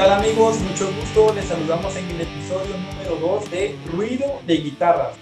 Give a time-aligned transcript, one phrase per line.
[0.00, 0.58] tal amigos?
[0.60, 1.34] Mucho gusto.
[1.34, 5.14] Les saludamos en el episodio número 2 de Ruido de Guitarras.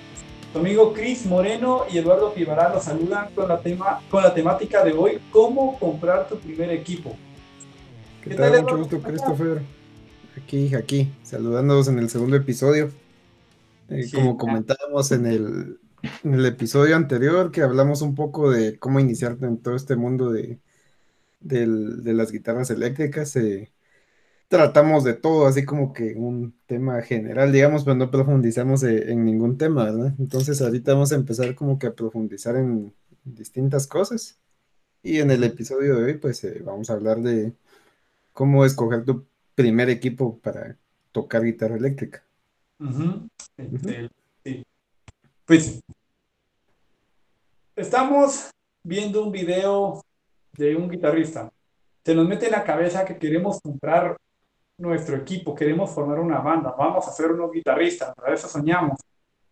[0.53, 4.85] Tu amigo Chris Moreno y Eduardo Pivará los saludan con la, tema, con la temática
[4.85, 7.17] de hoy, cómo comprar tu primer equipo.
[8.23, 8.62] ¿Qué, tal?
[8.62, 9.62] Mucho gusto, Christopher.
[10.41, 12.93] Aquí, aquí, saludándonos en el segundo episodio.
[13.89, 15.81] Eh, como comentábamos en el,
[16.23, 20.30] en el episodio anterior, que hablamos un poco de cómo iniciarte en todo este mundo
[20.30, 20.60] de,
[21.41, 23.35] de las guitarras eléctricas.
[23.35, 23.73] Eh,
[24.48, 29.24] tratamos de todo, así como que un tema general, digamos, pero no profundizamos eh, en
[29.24, 30.15] ningún tema, ¿verdad?
[30.19, 34.38] Entonces ahorita vamos a empezar como que a profundizar en distintas cosas.
[35.02, 37.52] Y en el episodio de hoy, pues eh, vamos a hablar de
[38.33, 40.77] cómo escoger tu primer equipo para
[41.12, 42.24] tocar guitarra eléctrica.
[43.57, 44.09] Este,
[45.45, 45.80] pues
[47.77, 48.51] estamos
[48.82, 50.02] viendo un video
[50.52, 51.52] de un guitarrista.
[52.04, 54.16] Se nos mete en la cabeza que queremos comprar
[54.79, 58.98] nuestro equipo, queremos formar una banda, vamos a ser unos guitarristas, para eso soñamos.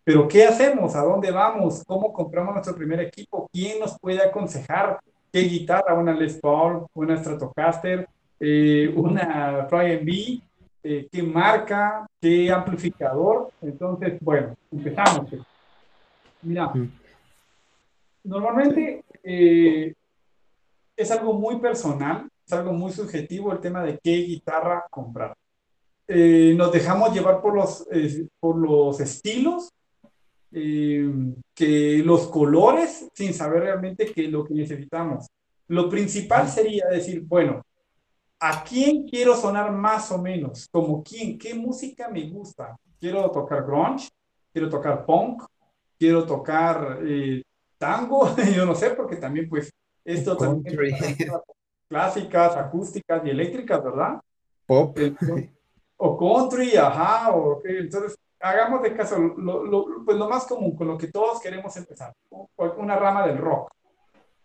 [0.04, 0.94] Pero ¿qué hacemos?
[0.94, 1.82] ¿A dónde vamos?
[1.84, 3.50] ¿Cómo compramos nuestro primer equipo?
[3.52, 5.00] ¿Quién nos puede aconsejar
[5.32, 5.94] qué guitarra?
[5.94, 6.86] ¿Una Les Paul?
[6.94, 8.08] ¿Una Stratocaster?
[8.38, 10.40] Eh, ¿Una Fry B?
[10.84, 12.06] Eh, ¿Qué marca?
[12.20, 13.50] ¿Qué amplificador?
[13.60, 15.28] Entonces, bueno, empezamos.
[16.42, 16.72] Mira,
[18.22, 19.92] normalmente eh,
[20.96, 25.36] es algo muy personal es algo muy subjetivo el tema de qué guitarra comprar.
[26.06, 29.72] Eh, nos dejamos llevar por los, eh, por los estilos,
[30.52, 31.10] eh,
[31.52, 35.26] que los colores, sin saber realmente qué es lo que necesitamos.
[35.66, 37.62] Lo principal sería decir, bueno,
[38.38, 40.68] ¿a quién quiero sonar más o menos?
[40.70, 41.36] ¿Como quién?
[41.36, 42.76] ¿Qué música me gusta?
[43.00, 44.08] ¿Quiero tocar grunge?
[44.52, 45.42] ¿Quiero tocar punk?
[45.98, 47.00] ¿Quiero tocar
[47.76, 48.28] tango?
[48.54, 49.72] Yo no sé, porque también pues
[50.04, 50.76] esto también
[51.88, 54.20] clásicas, acústicas y eléctricas, ¿verdad?
[54.66, 54.98] Pop.
[55.96, 60.88] o country, ajá, o entonces hagamos de caso lo, lo, pues lo más común, con
[60.88, 62.12] lo que todos queremos empezar,
[62.76, 63.70] una rama del rock.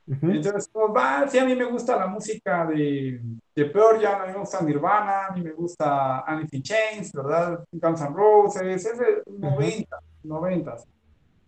[0.07, 3.21] Entonces, pues, va, sí, a mí me gusta la música de,
[3.55, 7.63] de Pearl Jam, a mí me gusta Nirvana, a mí me gusta in Chains, ¿verdad?
[7.71, 10.75] Guns N' Roses, es de 90, 90.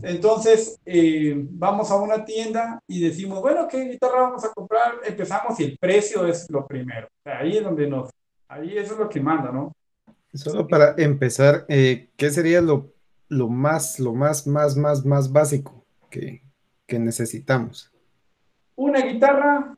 [0.04, 4.96] Entonces, eh, vamos a una tienda y decimos, bueno, ¿qué guitarra vamos a comprar?
[5.06, 7.08] Empezamos y el precio es lo primero.
[7.24, 8.10] ahí es donde nos,
[8.50, 9.72] ahí eso es lo que manda, ¿no?
[10.34, 12.92] Solo para empezar, eh, ¿qué sería lo,
[13.30, 16.42] lo, más, lo más, más, más, más básico que,
[16.86, 17.90] que necesitamos?
[18.76, 19.78] Una guitarra,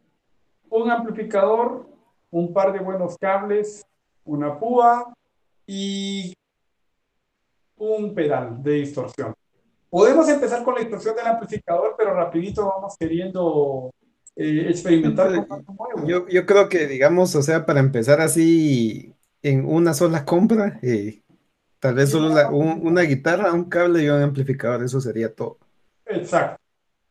[0.70, 1.88] un amplificador,
[2.32, 3.86] un par de buenos cables,
[4.24, 5.14] una púa
[5.68, 6.34] y
[7.78, 9.36] un pedal de distorsión.
[9.96, 13.94] Podemos empezar con la instrucción del amplificador, pero rapidito vamos queriendo
[14.36, 16.06] eh, experimentar con nuevo.
[16.06, 21.22] Yo, yo, creo que, digamos, o sea, para empezar así en una sola compra, eh,
[21.80, 25.60] tal vez solo una guitarra, un cable y un amplificador, eso sería todo.
[26.08, 26.62] Exacto.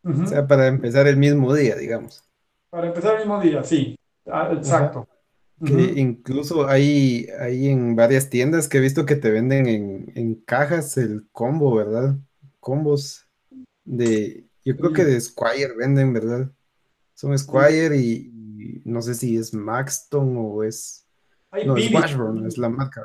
[0.05, 2.23] O sea, para empezar el mismo día, digamos.
[2.69, 3.99] Para empezar el mismo día, sí.
[4.27, 5.09] Ah, exacto.
[5.65, 10.35] Que incluso hay, hay en varias tiendas que he visto que te venden en, en
[10.35, 12.17] cajas el combo, ¿verdad?
[12.65, 13.29] Combos
[13.85, 16.51] de, yo creo que de Squire venden, ¿verdad?
[17.13, 18.33] Son Squire y,
[18.85, 21.07] no sé si es Maxton o es...
[21.67, 23.03] no, es Washburn, es la marca.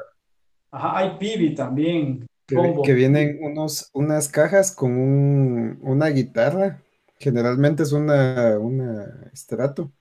[0.71, 2.25] Ajá, hay Pibi también.
[2.47, 6.81] Que, vienen unos, unas cajas con un, una guitarra,
[7.19, 9.91] generalmente es una, una Strato.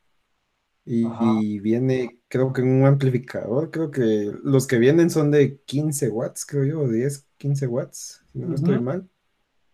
[0.87, 6.47] Y, viene, creo que un amplificador, creo que los que vienen son de 15 watts,
[6.47, 9.07] creo yo, o 10, 15 watts, si no estoy mal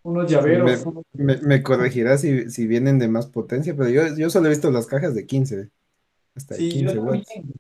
[0.04, 0.84] unos llaveros.
[1.12, 5.14] Me, corregirás si, vienen de más potencia, pero yo, yo solo he visto las cajas
[5.14, 5.70] de 15,
[6.36, 7.26] hasta sí, 15 yo watts.
[7.26, 7.54] También.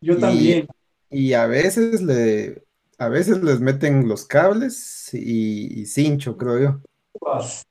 [0.00, 0.68] Yo también.
[1.10, 2.64] Y a veces le,
[2.98, 6.80] a veces les meten los cables y, cincho, creo yo.
[7.12, 7.62] Púas.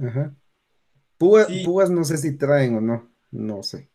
[0.00, 0.34] Ajá.
[1.18, 3.88] Púas, no sé si traen o no, no sé.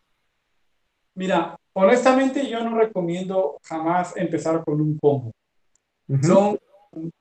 [1.15, 5.31] Mira, honestamente yo no recomiendo jamás empezar con un combo.
[6.21, 6.57] Son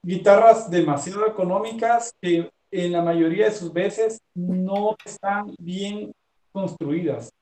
[0.03, 6.13] guitarras demasiado económicas que en la mayoría de sus veces no están bien
[6.53, 7.33] construidas.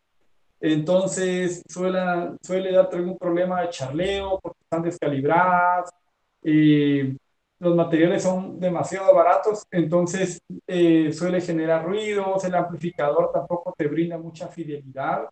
[0.60, 2.00] Entonces suele,
[2.42, 5.90] suele dar algún problema de charleo porque están descalibradas.
[6.42, 7.16] Eh,
[7.58, 14.18] los materiales son demasiado baratos, entonces eh, suele generar ruidos, el amplificador tampoco te brinda
[14.18, 15.28] mucha fidelidad.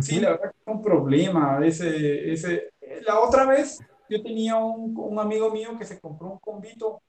[0.00, 1.60] Sí, la verdad que es un problema.
[1.64, 2.70] Ese, ese,
[3.06, 3.78] la otra vez
[4.08, 7.02] yo tenía un, un, amigo mío que se compró un convito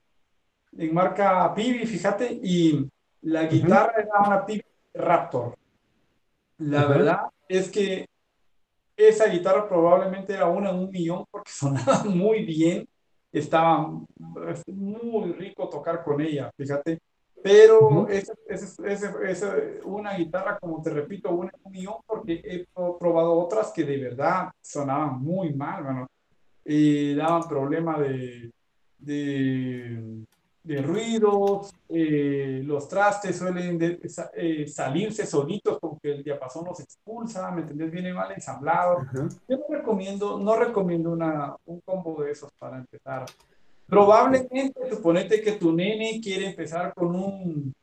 [0.78, 2.90] en marca Pibi, fíjate, y
[3.22, 4.64] la guitarra era una Pibi
[4.94, 5.56] Raptor.
[6.58, 8.08] La verdad es que
[8.96, 12.88] esa guitarra probablemente era una en un millón porque sonaba muy bien,
[13.32, 13.92] estaba
[14.68, 17.00] muy rico tocar con ella, fíjate.
[17.44, 18.32] Pero es,
[19.84, 23.98] una guitarra, como te repito, una en un millón porque he probado otras que de
[23.98, 26.08] verdad sonaban muy mal, bueno,
[26.66, 28.52] y daban problema de,
[28.98, 30.26] de
[30.66, 33.80] de ruidos, eh, los trastes suelen
[34.36, 37.92] eh, salirse solitos porque el diapasón los expulsa, ¿me entendés?
[37.92, 39.06] Viene mal ensamblado.
[39.48, 43.26] Yo no recomiendo, no recomiendo una, un combo de esos para empezar.
[43.86, 47.76] Probablemente, suponete que tu nene quiere empezar con un,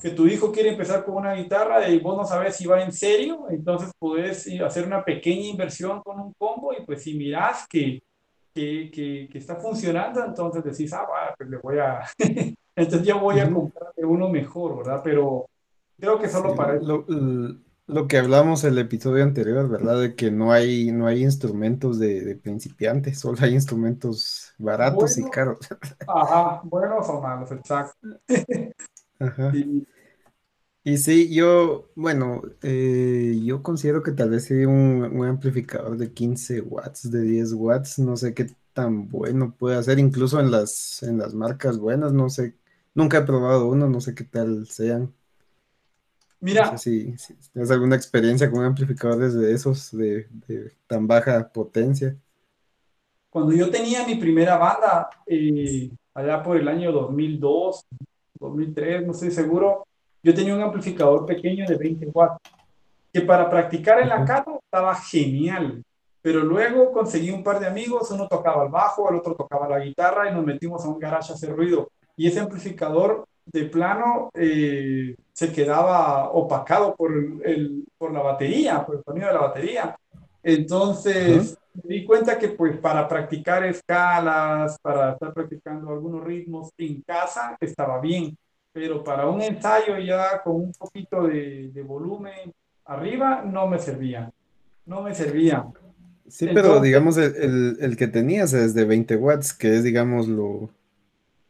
[0.00, 2.92] que tu hijo quiere empezar con una guitarra y vos no sabes si va en
[2.92, 8.02] serio, entonces puedes hacer una pequeña inversión con un combo y pues si miras que
[8.54, 12.02] que, que, está funcionando, entonces decís, ah, bueno, pues le voy a,
[12.76, 15.00] entonces ya voy a comprar uno mejor, ¿verdad?
[15.04, 15.46] Pero
[15.98, 17.04] creo que solo para lo,
[17.86, 20.00] lo, que hablamos el episodio anterior, ¿verdad?
[20.00, 25.24] De que no hay, no hay instrumentos de, de principiantes, solo hay instrumentos baratos y
[25.30, 25.58] caros.
[26.06, 28.08] Ajá, buenos o malos, exacto.
[29.18, 29.52] Ajá.
[29.54, 29.86] Y
[30.96, 36.60] sí, yo, bueno, eh, yo considero que tal vez sí un, un amplificador de 15
[36.62, 41.18] watts, de 10 watts, no sé qué tan bueno puede ser, incluso en las, en
[41.18, 42.56] las marcas buenas, no sé,
[42.94, 45.14] nunca he probado uno, no sé qué tal sean.
[46.40, 47.14] Mira, No sé si,
[47.52, 52.16] tienes alguna experiencia con amplificadores de esos, de, de tan baja potencia.
[53.28, 57.86] cuando yo tenía mi primera banda, eh, allá por el año 2002,
[58.34, 59.86] 2003, no estoy seguro,
[60.22, 62.38] yo tenía un amplificador pequeño de 20 watts,
[63.12, 65.82] que para practicar en la casa estaba genial,
[66.22, 69.80] pero luego conseguí un par de amigos, uno tocaba el bajo, el otro tocaba la
[69.80, 71.90] guitarra y nos metimos a un garage a hacer ruido.
[72.16, 78.96] Y ese amplificador de plano eh, se quedaba opacado por, el, por la batería, por
[78.96, 79.96] el sonido de la batería.
[80.42, 87.02] Entonces me di cuenta que pues para practicar escalas, para estar practicando algunos ritmos en
[87.02, 88.36] casa estaba bien,
[88.72, 92.52] pero para un ensayo ya con un poquito de, volumen
[92.84, 94.30] arriba no me servía,
[94.86, 95.66] no me servía.
[96.28, 100.70] Sí, pero digamos el, el, que tenías es de 20 watts, que es digamos lo,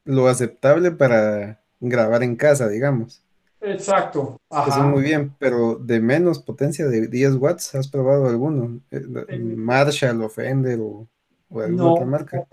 [0.04, 3.22] lo aceptable para grabar en casa, digamos.
[3.60, 4.40] Exacto.
[4.66, 8.80] Eso muy bien, pero de menos potencia de 10 watts, ¿has probado alguno?
[8.90, 11.06] Eh, Marshall o Fender o,
[11.54, 12.46] alguna otra marca.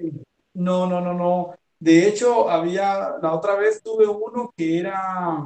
[0.53, 1.53] No, no, no, no.
[1.79, 5.45] De hecho, había, la otra vez tuve uno que era,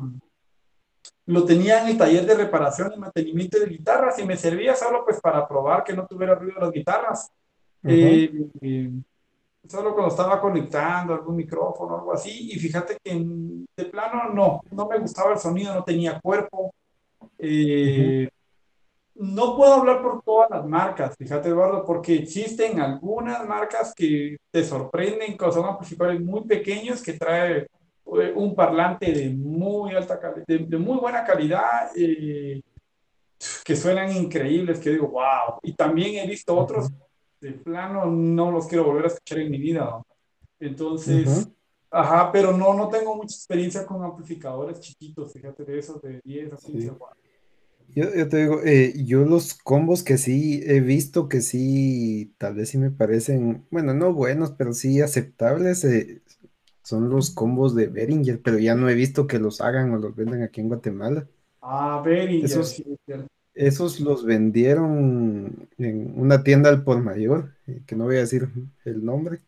[1.25, 5.03] lo tenía en el taller de reparación y mantenimiento de guitarras y me servía solo
[5.03, 7.31] pues para probar que no tuviera ruido las guitarras.
[7.83, 8.91] Eh,
[9.67, 14.61] solo cuando estaba conectando algún micrófono o algo así, y fíjate que de plano no,
[14.71, 16.73] no me gustaba el sonido, no tenía cuerpo.
[17.37, 18.29] Eh,
[19.21, 24.63] no puedo hablar por todas las marcas, fíjate Eduardo, porque existen algunas marcas que te
[24.63, 30.45] sorprenden, que son amplificadores muy pequeños que trae eh, un parlante de muy alta calidad,
[30.47, 32.61] de, muy buena calidad, eh,
[33.63, 35.59] que suenan increíbles, que digo, wow.
[35.61, 36.89] Y también he visto otros
[37.39, 40.01] de plano, no los quiero volver a escuchar en mi vida.
[40.59, 41.47] Entonces,
[41.91, 46.53] ajá, pero no, no tengo mucha experiencia con amplificadores chiquitos, fíjate, de esos de 10
[46.53, 46.91] a 15
[47.95, 52.69] yo, te digo, eh, yo los combos que sí he visto que sí, tal vez
[52.69, 56.21] sí me parecen, bueno, no buenos, pero sí aceptables, eh,
[56.83, 60.15] son los combos de Behringer, pero ya no he visto que los hagan o los
[60.15, 61.27] vendan aquí en Guatemala.
[61.61, 62.83] Ah, Behringer, esos,
[63.53, 68.49] esos los vendieron en una tienda al por mayor, eh, que no voy a decir
[68.85, 69.39] el nombre,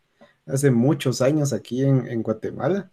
[0.46, 2.90] hace muchos años aquí en, en Guatemala.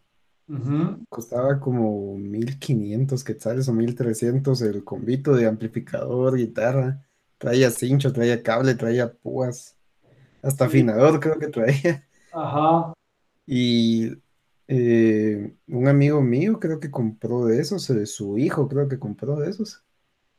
[1.10, 7.06] Costaba como 1500 quetzales o 1300 el convito de amplificador, guitarra.
[7.38, 9.78] Traía cincho, traía cable, traía púas.
[10.42, 12.06] Hasta afinador creo que traía.
[12.34, 12.94] Ajá.
[13.46, 14.12] Y
[14.68, 19.38] eh, un amigo mío creo que compró de esos, eh, su hijo creo que compró
[19.38, 19.84] de esos.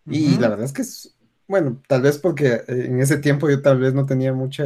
[0.07, 1.17] Y la verdad es que, es,
[1.47, 4.65] bueno, tal vez porque eh, en ese tiempo yo tal vez no tenía mucha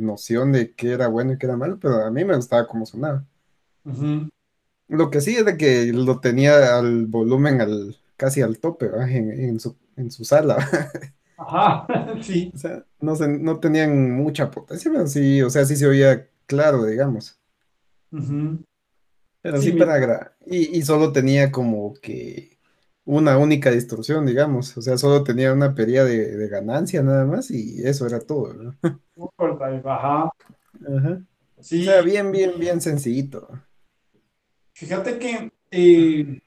[0.00, 2.84] noción de qué era bueno y qué era malo, pero a mí me gustaba cómo
[2.84, 3.24] sonaba.
[4.88, 9.58] Lo que sí es de que lo tenía al volumen al, casi al tope, En,
[9.60, 10.56] su, en su sala.
[11.38, 11.86] Ajá,
[12.22, 12.50] sí.
[12.54, 16.28] O sea, no, se, no tenían mucha potencia, pero sí, o sea, sí se oía
[16.46, 17.38] claro, digamos.
[19.42, 22.56] Pero sí, para y, y solo tenía como que
[23.04, 24.76] una única distorsión, digamos.
[24.76, 28.74] O sea, solo tenía una pérdida de, ganancia nada más y eso era todo, ¿no?
[29.84, 30.30] Ajá.
[30.86, 31.22] Ajá.
[31.60, 31.82] Sí.
[31.82, 33.48] O sea, bien, bien, bien sencillito.
[34.76, 36.38] Fíjate que eh,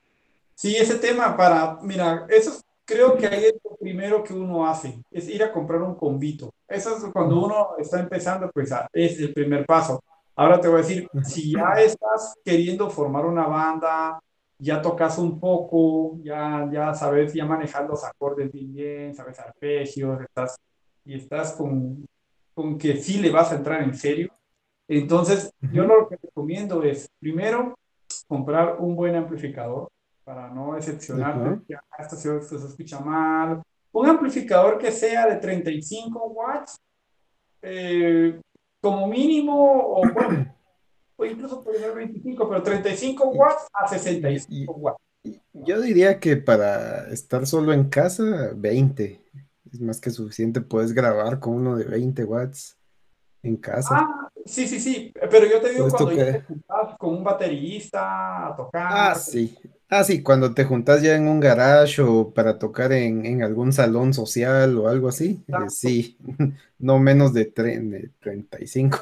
[0.54, 5.02] sí, ese tema para, mira, esos creo que ahí es lo primero que uno hace,
[5.10, 6.54] es ir a comprar un convito.
[6.68, 10.04] Eso es cuando uno está empezando, pues es el primer paso.
[10.36, 14.20] Ahora te voy a decir, si ya estás queriendo formar una banda,
[14.60, 20.22] ya tocas un poco, ya, ya sabes, ya manejar los acordes bien, bien sabes arpegios,
[20.22, 20.56] estás,
[21.04, 22.06] y estás con,
[22.54, 24.32] con que sí le vas a entrar en serio.
[24.88, 27.76] Entonces, yo lo que recomiendo es, primero,
[28.30, 29.90] comprar un buen amplificador
[30.24, 31.76] para no decepcionarte.
[31.98, 33.64] esto, se, se escucha mal.
[33.92, 36.80] Un amplificador que sea de 35 watts,
[37.64, 38.40] eh,
[38.80, 40.56] como mínimo, o bueno,
[41.18, 45.04] o incluso puede ser 25, pero 35 watts a 65 watts.
[45.52, 49.20] Yo diría que para estar solo en casa, 20
[49.74, 50.62] es más que suficiente.
[50.62, 52.79] Puedes grabar con uno de 20 watts
[53.44, 53.96] en casa.
[54.00, 55.14] Ah, sí, sí, sí.
[55.30, 58.88] Pero yo te digo cuando te juntas con un baterista a tocar.
[58.92, 59.58] Ah, sí.
[59.90, 64.14] Ah, sí, cuando te juntas ya en un garage o para tocar en, algún salón
[64.14, 65.44] social o algo así.
[65.48, 66.18] Eh, sí,
[66.80, 69.00] no menos de, de 35.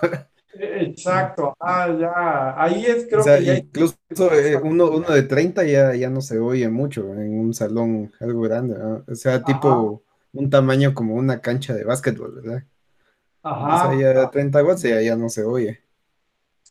[0.60, 3.96] Exacto, ah, ya, ahí es creo que ya incluso
[4.34, 8.42] eh, uno, uno, de 30 ya, ya no se oye mucho en un salón algo
[8.42, 10.02] grande, o sea, tipo
[10.34, 12.64] un tamaño como una cancha de básquetbol, ¿verdad?
[13.44, 13.88] Ajá.
[13.88, 15.82] O sea, ya 30 watts ya, ya no se oye.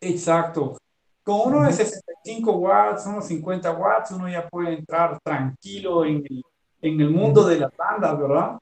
[0.00, 0.76] Exacto.
[1.22, 6.42] Con uno de 65 watts, unos 50 watts, uno ya puede entrar tranquilo en el,
[6.82, 8.58] en el mundo de las bandas, ¿verdad?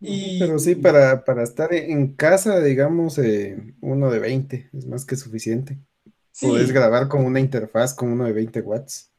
[0.00, 5.16] Pero sí, para, para estar en casa, digamos, eh, uno de 20 es más que
[5.16, 5.78] suficiente.
[6.40, 9.10] Puedes grabar con una interfaz con uno de 20 watts.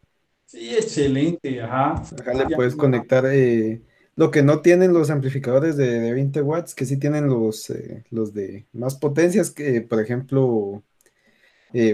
[0.46, 2.02] Sí, excelente, ajá.
[2.34, 3.82] le puedes conectar eh,
[4.20, 8.34] lo que no tienen los amplificadores de, 20 watts, que sí tienen los, eh, los
[8.34, 10.84] de más potencias, que por ejemplo,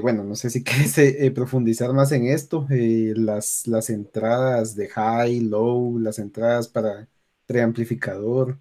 [0.02, 6.00] bueno, no sé si quieres profundizar más en esto, las, las entradas de high, low,
[6.00, 7.08] las entradas para
[7.46, 8.58] preamplificador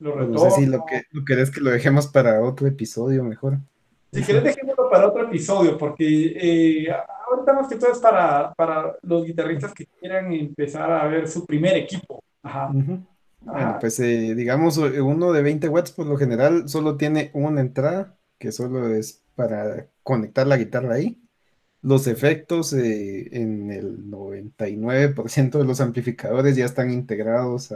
[0.00, 3.58] no sé si lo que lo querés que lo dejemos para otro episodio mejor.
[4.12, 6.88] Si querés, dejémoslo para otro episodio, porque eh,
[7.28, 11.46] ahorita más que todo es para, para los guitarristas que quieran empezar a ver su
[11.46, 12.22] primer equipo.
[12.42, 12.70] Ajá.
[12.72, 18.18] Bueno, pues eh, digamos, uno de 20 watts por lo general solo tiene una entrada,
[18.38, 21.22] que solo es para conectar la guitarra ahí.
[21.82, 27.72] Los efectos eh, en el 99% de los amplificadores ya están integrados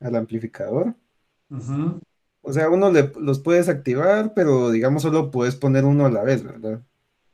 [0.00, 0.94] al amplificador.
[2.40, 6.42] O sea, uno los puedes activar, pero digamos solo puedes poner uno a la vez,
[6.42, 6.82] ¿verdad?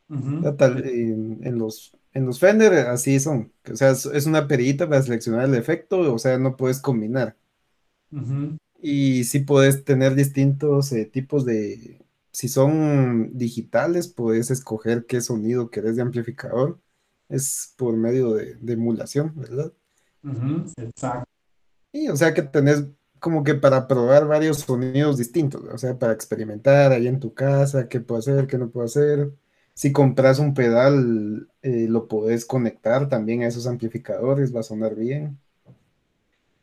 [0.08, 3.52] en, los, en los Fender así son.
[3.70, 7.36] O sea, es, una perillita para seleccionar el efecto, o sea, no puedes combinar.
[8.80, 12.00] Y sí puedes tener distintos eh, tipos de...
[12.30, 16.78] Si son digitales, puedes escoger qué sonido querés de amplificador.
[17.28, 19.72] Es por medio de, emulación, ¿verdad?
[20.76, 21.28] Exacto.
[21.92, 22.84] Y o sea que tenés
[23.20, 27.88] como que para probar varios sonidos distintos, o sea, para experimentar ahí en tu casa,
[27.88, 29.32] qué puedo hacer, qué no puedo hacer.
[29.74, 34.94] Si compras un pedal, eh, lo podés conectar también a esos amplificadores, va a sonar
[34.94, 35.38] bien.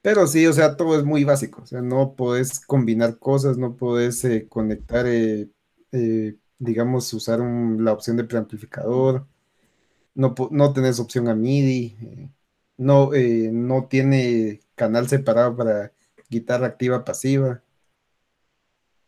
[0.02, 3.76] Pero sí, o sea, todo es muy básico, o sea, no podés combinar cosas, no
[3.76, 5.50] podés eh, conectar, eh,
[6.58, 9.28] digamos, usar la opción de preamplificador,
[10.16, 12.32] no, no tenés opción a MIDI,
[12.78, 13.12] no,
[13.52, 15.92] no tiene canal separado para
[16.30, 17.62] guitarra activa pasiva.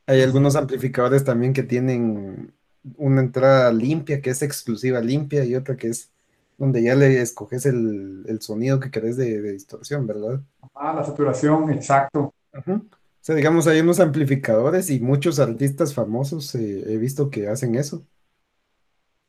[0.06, 2.54] Hay algunos amplificadores también que tienen
[2.98, 6.10] una entrada limpia, que es exclusiva limpia, y otra que es
[6.58, 10.42] donde ya le escoges el, sonido que querés de, distorsión, ¿verdad?
[10.74, 12.34] Ah, la saturación, exacto.
[12.54, 12.82] O
[13.22, 18.06] sea, digamos, hay unos amplificadores y muchos artistas famosos eh, he visto que hacen eso.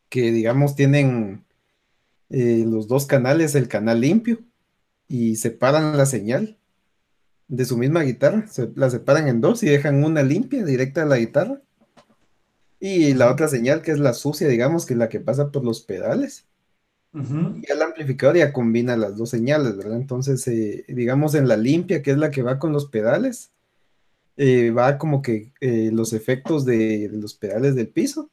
[0.09, 1.45] Que, digamos, tienen
[2.31, 4.39] eh, los dos canales, el canal limpio,
[5.09, 6.59] y separan la señal
[7.49, 11.07] de su misma guitarra, se, la separan en dos y dejan una limpia directa a
[11.07, 11.61] la guitarra.
[12.87, 15.65] Y la otra señal, que es la sucia, digamos, que es la que pasa por
[15.65, 16.47] los pedales.
[17.15, 19.97] Y el amplificador ya combina las dos señales, ¿verdad?
[19.97, 23.53] Entonces, eh, digamos, en la limpia, que es la que va con los pedales,
[24.37, 28.29] eh, va como que eh, los efectos de, los pedales del piso.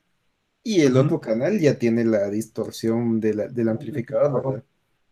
[0.63, 4.63] Y el otro canal ya tiene la distorsión del amplificador, ¿verdad?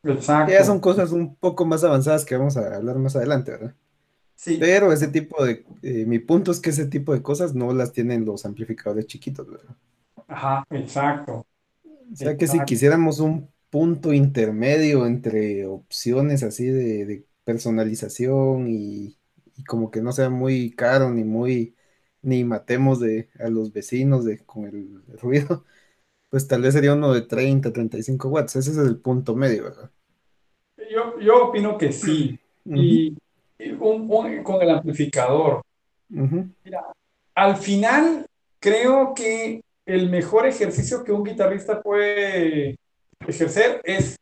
[0.03, 0.51] Exacto.
[0.51, 3.74] Ya son cosas un poco más avanzadas que vamos a hablar más adelante, ¿verdad?
[4.46, 7.91] Pero ese tipo de, eh, mi punto es que ese tipo de cosas no las
[7.91, 9.75] tienen los amplificadores chiquitos, ¿verdad?
[10.27, 11.46] Ajá, exacto.
[12.12, 19.17] O sea que si quisiéramos un punto intermedio entre opciones así de, personalización y,
[19.67, 21.75] como que no sea muy caro ni muy,
[22.22, 25.65] ni matemos de, a los vecinos de, con el, ruido,
[26.29, 28.55] pues tal vez sería uno de 30, 35 watts.
[28.55, 29.91] Ese es el punto medio, ¿verdad?
[30.91, 33.17] Yo, yo opino que sí, y,
[34.43, 35.61] con el amplificador.
[36.09, 36.85] Mira,
[37.35, 38.25] al final
[38.59, 42.77] creo que el mejor ejercicio que un guitarrista puede
[43.27, 44.15] ejercer es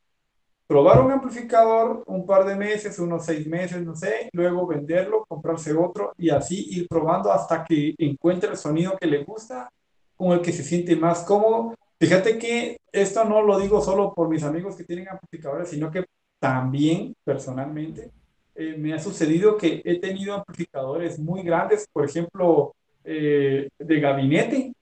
[0.66, 5.74] probar un amplificador un par de meses, unos seis meses, no sé, luego venderlo, comprarse
[5.74, 9.70] otro y así ir probando hasta que encuentre el sonido que le gusta,
[10.16, 11.74] con el que se siente más cómodo.
[12.00, 16.06] Fíjate que esto no lo digo solo por mis amigos que tienen amplificadores, sino que
[16.40, 18.12] también personalmente
[18.60, 24.74] eh, me ha sucedido que he tenido amplificadores muy grandes, por ejemplo, eh, de gabinete,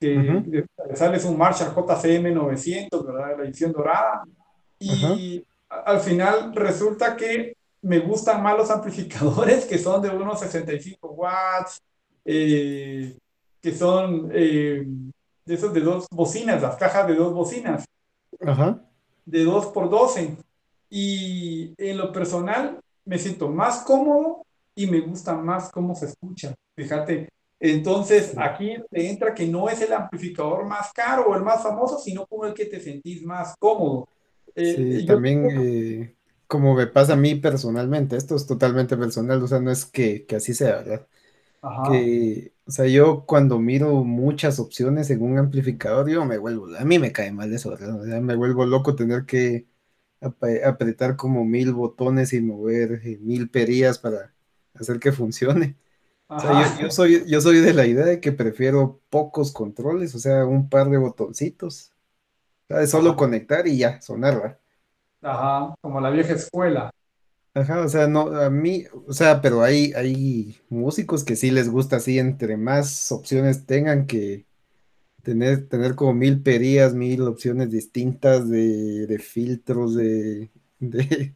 [0.00, 3.38] que sales un Marshall JCM 900, ¿verdad?
[3.38, 4.24] La edición dorada,
[4.80, 11.08] y al final resulta que me gustan más los amplificadores que son de unos 65
[11.10, 11.80] watts,
[12.24, 13.16] eh,
[13.62, 14.86] que son de
[15.46, 17.84] esos de dos bocinas, las cajas de dos bocinas,
[19.24, 20.36] de 2 por 12
[20.88, 26.54] y en lo personal me siento más cómodo y me gusta más cómo se escucha.
[26.76, 31.60] Fíjate, entonces aquí te entra que no es el amplificador más caro o el más
[31.60, 34.08] famoso, sino como el que te sentís más cómodo.
[34.54, 36.14] Eh, sí, también eh,
[36.46, 40.24] como me pasa a mí personalmente, esto es totalmente personal, o sea, no es que,
[40.24, 41.08] que así sea, ¿verdad?
[41.90, 46.84] Que, o sea, yo cuando miro muchas opciones en un amplificador, yo me vuelvo, a
[46.84, 48.00] mí me cae mal eso, ¿verdad?
[48.00, 49.66] O sea, me vuelvo loco tener que
[50.20, 54.32] apretar como mil botones y mover eh, mil perillas para
[54.74, 55.76] hacer que funcione.
[56.28, 60.18] O sea, yo, soy, yo soy de la idea de que prefiero pocos controles, o
[60.18, 61.92] sea, un par de botoncitos.
[62.68, 64.58] O sea, solo conectar y ya, sonarla.
[65.22, 66.90] Ajá, como la vieja escuela.
[67.52, 71.68] Ajá, o sea, no, a mí, o sea, pero hay, hay músicos que sí les
[71.68, 74.46] gusta así, entre más opciones tengan que,
[75.22, 81.34] tener, tener como mil perías, mil opciones distintas de, filtros, de, de,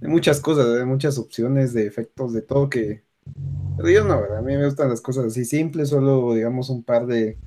[0.00, 3.04] muchas cosas, de muchas opciones, de efectos, de todo que...
[3.76, 7.06] Pero yo no, a mí me gustan las cosas así simples, solo digamos un par
[7.06, 7.38] de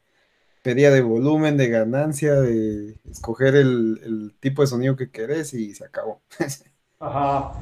[0.65, 5.86] pedía de volumen, de ganancia, de escoger el, tipo de sonido que querés y se
[5.86, 6.21] acabó.
[7.00, 7.60] Ajá.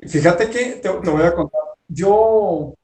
[0.00, 1.60] fíjate que te, te, voy a contar.
[1.88, 2.74] Yo,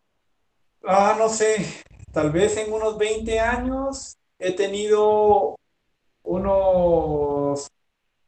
[0.85, 1.65] ah, no sé,
[2.13, 5.57] tal vez en unos 20 años he tenido
[6.23, 7.69] unos,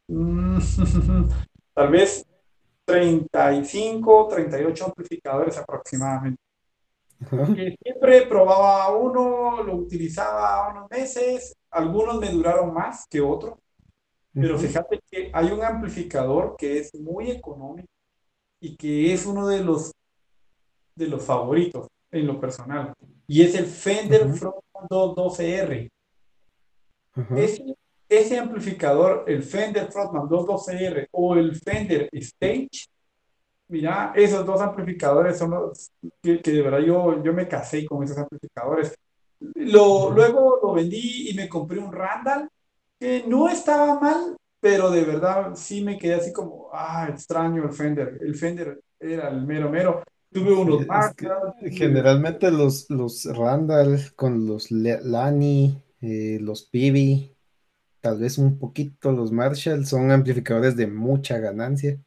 [0.08, 0.58] mm,
[1.74, 2.26] tal vez
[2.84, 6.40] 35, 38 amplificadores aproximadamente.
[7.54, 13.58] Que siempre probaba uno, lo utilizaba unos meses, algunos me duraron más que otros,
[14.34, 17.88] pero fíjate que hay un amplificador que es muy económico
[18.60, 19.92] y que es uno de los,
[20.96, 22.92] de los favoritos en lo personal,
[23.32, 24.56] y es el Fender Front
[24.90, 25.90] 212R.
[28.06, 32.84] ese, amplificador, el Fender Frontman 212R o el Fender Stage,
[33.68, 35.90] mira, esos dos amplificadores son los
[36.20, 38.94] que, de verdad yo, yo me casé con esos amplificadores.
[39.40, 42.50] Lo, Luego lo vendí y me compré un Randall,
[43.00, 47.72] que no estaba mal, pero de verdad sí me quedé así como, ah, extraño el
[47.72, 48.18] Fender.
[48.20, 50.02] El Fender era el mero mero.
[50.32, 51.14] Tuve unos más.
[51.70, 57.34] generalmente los, los Randall con los Lani, eh, los Pibi,
[58.00, 61.98] tal vez un poquito los Marshall, son amplificadores de mucha ganancia.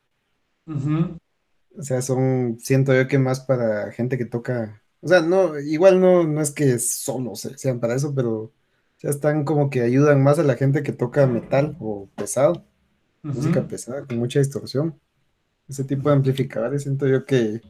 [0.68, 6.02] O sea, son, siento yo que más para gente que toca, o sea, no, igual
[6.02, 8.52] no, no es que solo sean para eso, pero
[9.00, 12.66] ya están como que ayudan más a la gente que toca metal o pesado,
[13.22, 15.00] música pesada, con mucha distorsión.
[15.68, 17.62] Ese tipo de amplificadores siento yo que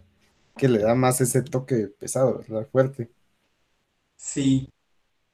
[0.56, 2.68] que le da más ese toque pesado, ¿verdad?
[2.72, 3.10] Fuerte.
[4.16, 4.70] Sí.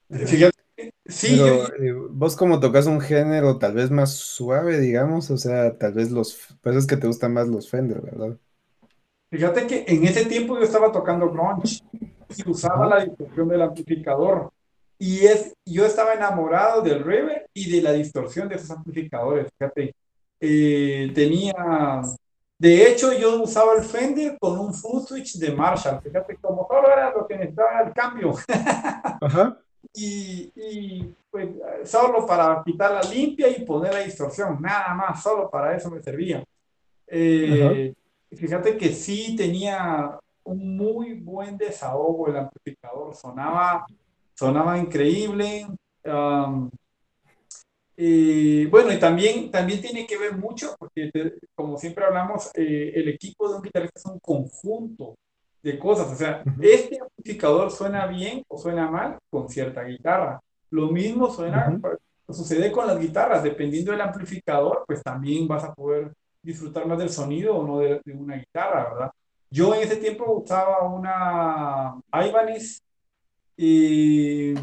[0.10, 0.58] Fíjate,
[1.06, 1.40] sí.
[1.40, 6.12] Eh, vos como tocas un género tal vez más suave, digamos, o sea, tal vez
[6.12, 8.38] los, pues es que te gustan más los Fender, ¿verdad?
[9.30, 11.82] Fíjate que en ese tiempo yo estaba tocando grunge
[12.36, 14.52] y usaba la distorsión del amplificador.
[14.98, 19.48] Y es, yo estaba enamorado del reverb y de la distorsión de esos amplificadores.
[19.58, 19.96] Fíjate,
[20.40, 21.54] eh, tenía
[22.62, 26.00] de hecho, yo usaba el Fender con un full switch de Marshall.
[26.00, 28.34] Fíjate, como solo era lo que necesitaba el cambio.
[29.20, 29.58] Ajá.
[29.92, 31.50] Y, y, pues
[31.86, 36.04] solo para quitar la limpia y poner la distorsión, nada más, solo para eso me
[36.04, 36.44] servía.
[37.08, 37.96] Eh,
[38.32, 43.88] fíjate que sí tenía un muy buen desahogo el amplificador, sonaba,
[44.36, 45.66] sonaba increíble.
[46.06, 46.70] Um,
[48.04, 51.12] y bueno, y también, también tiene que ver mucho, porque
[51.54, 55.14] como siempre hablamos, eh, el equipo de un guitarrista es un conjunto
[55.62, 56.12] de cosas.
[56.12, 60.42] O sea, este amplificador suena bien o suena mal con cierta guitarra.
[60.72, 61.80] Lo mismo suena,
[62.28, 66.12] sucede con las guitarras, dependiendo del amplificador, pues también vas a poder
[66.42, 69.12] disfrutar más del sonido o no de, una guitarra, ¿verdad?
[69.52, 72.82] Yo en ese tiempo usaba una Ibanez
[73.56, 74.56] y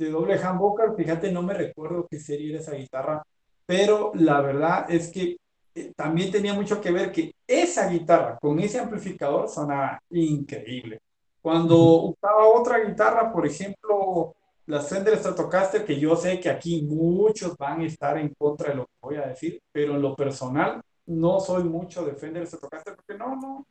[0.00, 3.22] de doble humbucker, fíjate, no me recuerdo qué serie era esa guitarra,
[3.66, 5.36] pero la verdad es que
[5.74, 11.00] eh, también tenía mucho que ver que esa guitarra con ese amplificador sonaba increíble.
[11.42, 14.34] Cuando usaba otra guitarra, por ejemplo,
[14.66, 18.76] las Fender Stratocaster, que yo sé que aquí muchos van a estar en contra de
[18.76, 22.96] lo que voy a decir, pero en lo personal no soy mucho de Fender Stratocaster
[22.96, 23.66] porque no, no.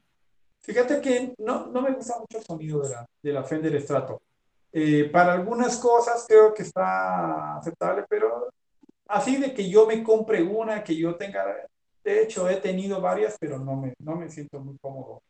[0.62, 4.22] Fíjate que no, no me gusta mucho el sonido de la, de la Fender Strato.
[4.72, 8.50] Eh, para algunas cosas creo que está aceptable, pero
[9.08, 11.46] así de que yo me compre una, que yo tenga,
[12.04, 15.22] de hecho he tenido varias, pero no me, no me siento muy cómodo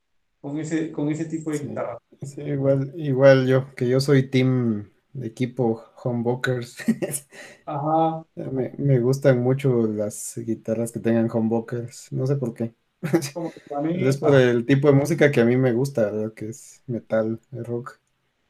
[0.41, 1.97] con ese, con ese tipo de guitarra.
[2.21, 6.78] Sí, igual, igual yo, que yo soy team de equipo humbuckers.
[7.65, 8.25] Ajá.
[8.36, 12.73] Me, me, gustan mucho las guitarras que tengan humbuckers, no sé por qué.
[13.02, 16.34] es por el tipo de música que a mí me gusta, ¿verdad?
[16.34, 17.98] Que es metal, rock.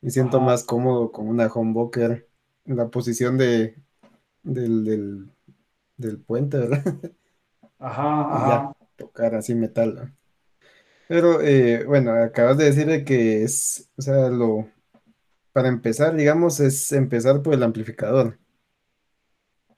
[0.02, 2.28] Me siento más cómodo con una humbucker
[2.66, 3.76] en la posición de
[4.44, 5.30] del,
[5.98, 6.84] del, puente, ¿verdad?
[7.78, 8.74] Ajá, ajá.
[8.96, 10.14] tocar así metal.
[11.08, 14.70] Pero eh, bueno, acabas de decir que es, o sea, lo,
[15.52, 18.38] para empezar, digamos, es empezar por el amplificador.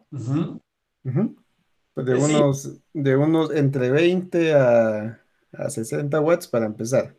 [0.10, 5.22] Pues de, eh, unos, de unos entre 20 a,
[5.54, 7.16] a 60 watts para empezar.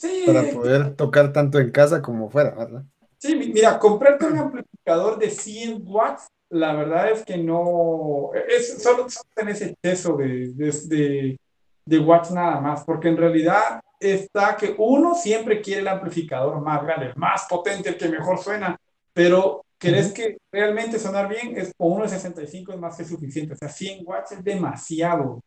[0.00, 0.22] Sí.
[0.24, 2.84] Para poder tocar tanto en casa como fuera, ¿verdad?
[3.18, 9.10] Sí, mira, comprarte un amplificador de 100 watts, la verdad es que no, es, solo,
[9.10, 11.38] solo ese exceso de, de,
[11.84, 16.82] de watts nada más, porque en realidad está que uno siempre quiere el amplificador más
[16.82, 18.80] grande, el más potente, el que mejor suena,
[19.12, 21.58] pero ¿crees que realmente sonar bien?
[21.58, 25.42] Es, o uno de 65 es más que suficiente, o sea, 100 watts es demasiado.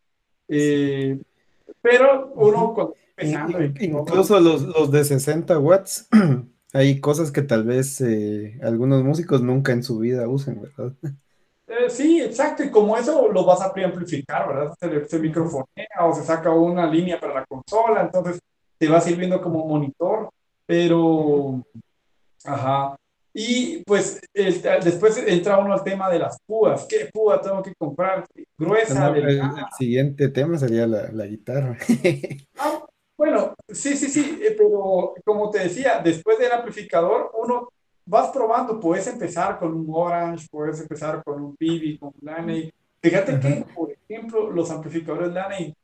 [0.46, 1.18] Eh,
[1.80, 2.94] pero uno
[3.80, 6.08] Incluso los, los, de 60 watts,
[6.72, 10.92] hay cosas que tal vez eh, algunos músicos nunca en su vida usen, ¿verdad?
[11.66, 14.74] Eh, sí, exacto, y como eso lo vas a preamplificar, ¿verdad?
[14.78, 18.40] Se, se microfonea o se saca una línea para la consola, entonces
[18.78, 20.30] te va sirviendo como monitor,
[20.66, 21.62] pero,
[22.44, 22.96] ajá.
[23.36, 26.86] Y pues después entra uno al tema de las púas.
[26.88, 28.24] ¿Qué púa tengo que comprar?
[28.56, 29.42] Gruesa, el,
[29.76, 31.76] siguiente tema sería la, la guitarra.
[32.56, 37.68] Ah, bueno, sí, sí, sí, eh, pero como te decía, después del amplificador, uno
[38.06, 42.72] vas probando, puedes empezar con un Orange, puedes empezar con un Pibi, con un Laney.
[43.02, 45.74] Fíjate que, por ejemplo, los amplificadores Laney,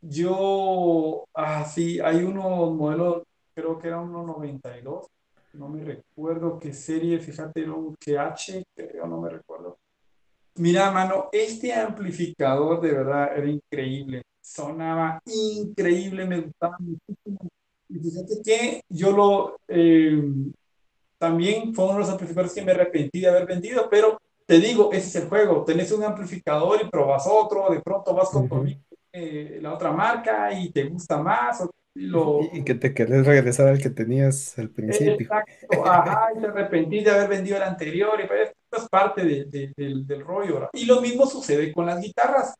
[0.00, 3.22] yo, ah, sí, hay unos modelos,
[3.54, 5.06] creo que era uno 92,
[5.52, 9.78] no me recuerdo qué serie, fíjate, era un GH, creo, no me recuerdo.
[10.56, 17.48] Mira, mano, este amplificador de verdad era increíble, sonaba increíble, me gustaba muchísimo.
[17.88, 20.20] Y fíjate que yo lo, eh,
[21.18, 24.90] también fue uno de los amplificadores que me arrepentí de haber vendido, pero te digo,
[24.92, 28.48] ese es el juego, tenés un amplificador y probas otro, de pronto vas con
[29.12, 31.62] eh, la otra marca y te gusta más.
[31.98, 35.26] Y, que te querés regresar al que tenías al principio.
[35.26, 39.24] Exacto, ajá, y te arrepentí de haber vendido el anterior, y pues, esto es parte
[39.24, 40.70] del, del rollo.
[40.72, 42.54] Y lo mismo sucede con las guitarras.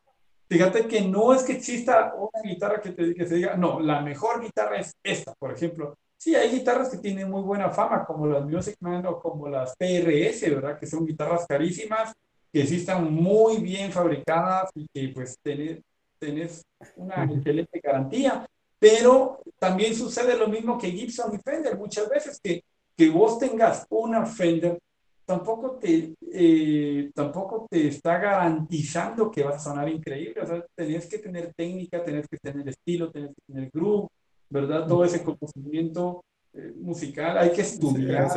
[0.49, 4.01] Fíjate que no es que exista una guitarra que te que se diga, no, la
[4.01, 5.95] mejor guitarra es esta, por ejemplo.
[6.17, 9.77] Sí, hay guitarras que tienen muy buena fama, como las Music Man o como las
[9.77, 10.79] PRS, ¿verdad?
[10.79, 12.15] Que son guitarras carísimas,
[12.51, 15.81] que sí están muy bien fabricadas y que pues tenés,
[16.19, 16.65] tenés
[16.97, 18.49] una excelente garantía.
[18.79, 21.77] Pero también sucede lo mismo que Gibson y Fender.
[21.77, 22.63] Muchas veces que,
[22.97, 24.79] que vos tengas una Fender,
[25.25, 30.41] tampoco te, eh, tampoco te está garantizando que vas a sonar increíble.
[30.41, 34.09] O sea, tenés que tener técnica, tenés que tener estilo, tenés que tener groove,
[34.49, 34.87] ¿verdad?
[34.87, 38.31] Todo ese conocimiento eh, musical, hay que estudiar.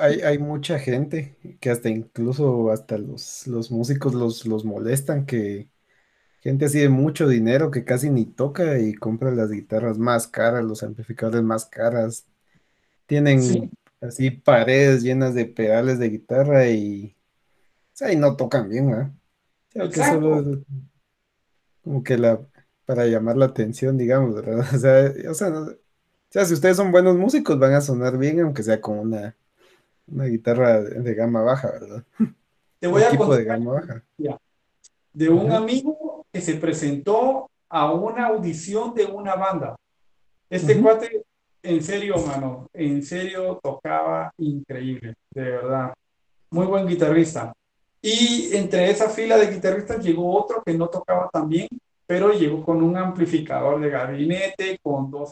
[0.00, 5.68] hay, hay, mucha gente que hasta incluso hasta los, los músicos los, los molestan, que
[6.44, 10.62] gente así de mucho dinero que casi ni toca y compra las guitarras más caras,
[10.62, 12.26] los amplificadores más caras.
[13.06, 13.70] Tienen
[14.02, 17.16] así paredes llenas de pedales de guitarra y,
[17.98, 19.10] o no tocan bien, ¿ah?
[21.82, 22.38] como que la,
[22.84, 24.66] para llamar la atención, digamos, ¿verdad?
[24.74, 25.34] O sea, o
[26.30, 29.34] sea, si ustedes son buenos músicos, van a sonar bien, aunque sea con una,
[30.06, 32.04] una guitarra de, gama baja, ¿verdad?
[32.80, 34.04] Te voy a contar de gama baja.
[35.12, 39.76] De un amigo que se presentó a una audición de una banda.
[40.50, 41.22] Este cuate,
[41.62, 45.94] en serio, mano, en serio tocaba increíble, de verdad.
[46.50, 47.52] Muy buen guitarrista.
[48.02, 51.68] Y entre esa fila de guitarristas llegó otro que no tocaba tan bien,
[52.04, 55.30] pero llegó con un amplificador de gabinete, con dos,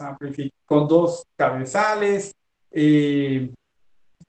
[0.65, 2.33] con dos cabezales,
[2.71, 3.51] eh,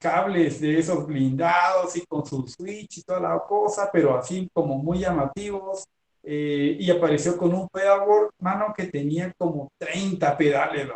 [0.01, 4.77] cables de esos blindados y con su switch y toda la cosa, pero así como
[4.77, 5.85] muy llamativos.
[6.27, 10.89] Eh, y apareció con un pedalboard, mano, que tenía como 30 pedales,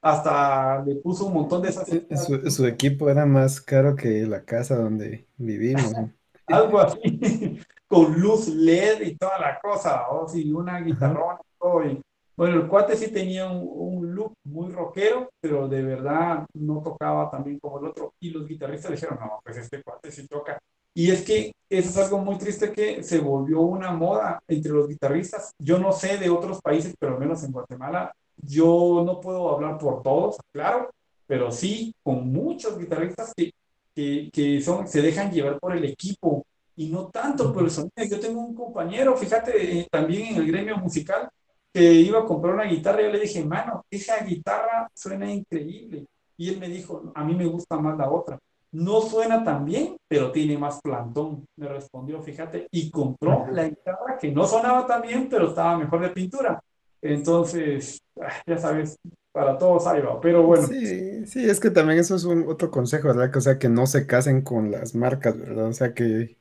[0.00, 1.88] Hasta le puso un montón de esas.
[2.24, 5.92] Su, su, equipo era más caro que la casa donde vivimos.
[6.46, 10.26] Algo así, con luz LED y toda la cosa, ¿no?
[10.34, 11.84] y una guitarrona y todo.
[11.84, 12.02] Y,
[12.36, 17.58] bueno, el cuate sí tenía un, look muy rockero, pero de verdad no tocaba también
[17.58, 18.14] como el otro.
[18.20, 20.58] Y los guitarristas dijeron, no, pues este cuate sí toca.
[20.94, 24.88] Y es que eso es algo muy triste que se volvió una moda entre los
[24.88, 25.52] guitarristas.
[25.58, 29.78] Yo no sé de otros países, pero al menos en Guatemala, yo no puedo hablar
[29.78, 30.90] por todos, claro,
[31.26, 33.52] pero sí con muchos guitarristas que,
[33.94, 36.44] que, que son, se dejan llevar por el equipo
[36.76, 37.92] y no tanto por el sonido.
[37.96, 41.28] Yo tengo un compañero, fíjate, eh, también en el gremio musical,
[41.72, 46.06] que iba a comprar una guitarra, yo le dije, mano, esa guitarra suena increíble.
[46.36, 48.38] Y él me dijo, a mí me gusta más la otra.
[48.72, 54.16] No suena tan bien, pero tiene más plantón, me respondió, fíjate, y compró la guitarra
[54.18, 56.58] que no sonaba tan bien, pero estaba mejor de pintura.
[57.02, 58.96] Entonces, ah, ya sabes,
[59.30, 60.68] para todos ahí va, pero bueno.
[60.68, 63.30] Sí, sí, es que también eso es un otro consejo, ¿verdad?
[63.32, 65.66] Que, o sea, que no se casen con las marcas, ¿verdad?
[65.68, 66.38] O sea, que,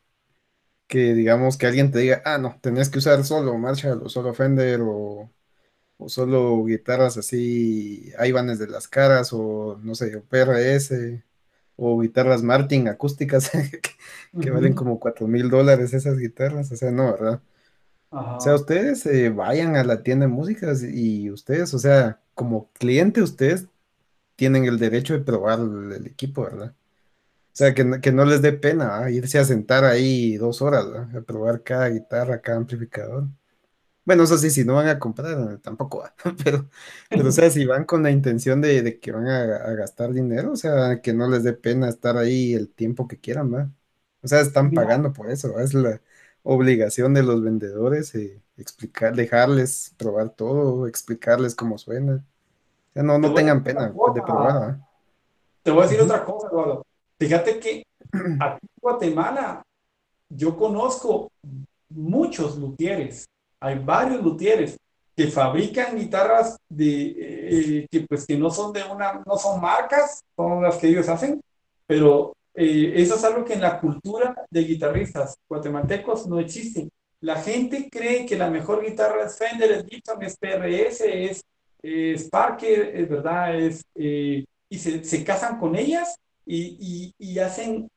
[0.88, 4.34] que digamos que alguien te diga, ah, no, tenés que usar solo Marshall o solo
[4.34, 5.32] Fender o,
[5.98, 11.24] o solo guitarras así, Ibanez de las caras o no sé, o PRS
[11.76, 13.52] o guitarras Martin acústicas
[14.42, 17.42] que, valen como cuatro mil dólares esas guitarras, o sea, no, ¿verdad?
[18.12, 22.70] O sea, ustedes eh, vayan a la tienda de músicas y ustedes, o sea, como
[22.74, 23.68] cliente, ustedes
[24.36, 26.76] tienen el derecho de probar el equipo, ¿verdad?
[27.54, 31.64] O sea, que, no les dé pena irse a sentar ahí dos horas a probar
[31.64, 33.28] cada guitarra, cada amplificador.
[34.12, 36.04] Bueno, eso sí, si no van a comprar, tampoco
[36.44, 36.68] pero,
[37.10, 40.56] pero o sea, si van con la intención de, que van a, gastar dinero, o
[40.58, 43.72] sea, que no les dé pena estar ahí el tiempo que quieran, ¿va?
[44.22, 46.02] O sea, están pagando por eso, es la
[46.44, 52.16] obligación de los vendedores, eh, explicar, dejarles probar todo, explicarles cómo suena.
[52.16, 54.78] O sea, no, no tengan pena de probar,
[55.64, 56.86] Te voy a decir otra cosa, Eduardo.
[57.18, 57.86] Fíjate que
[58.42, 59.64] aquí en Guatemala
[60.28, 61.32] yo conozco
[61.88, 63.31] muchos luthieres,
[63.62, 64.78] hay varios luthieres
[65.16, 70.24] que fabrican guitarras de, eh, que pues que no son de una, no son marcas,
[70.36, 71.40] son las que ellos hacen,
[71.86, 76.90] pero eh, eso es algo que en la cultura de guitarristas guatemaltecos no existe.
[77.20, 81.44] La gente cree que la mejor guitarra es Fender, es Gibson, es PRS, es,
[81.84, 87.88] es Parker, es verdad, es, eh, y se, se casan con ellas y, y, hacen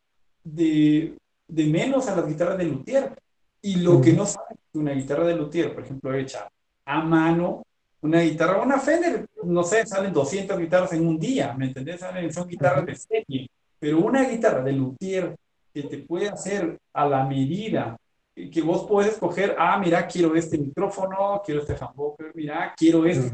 [0.42, 1.16] de,
[1.48, 3.14] de, menos a las guitarras de luthier.
[3.62, 6.48] Y lo que no saben una guitarra de luthier, por ejemplo, hecha
[6.84, 7.62] a mano,
[8.02, 12.00] una guitarra, una Fender, no sé, salen 200 guitarras en un día, ¿me entendés?
[12.00, 15.34] Salen, son guitarras de serie, pero una guitarra de luthier
[15.72, 17.96] que te puede hacer a la medida,
[18.34, 23.30] que vos puedes escoger, ah, mira, quiero este micrófono, quiero este humbucker, mira, quiero este,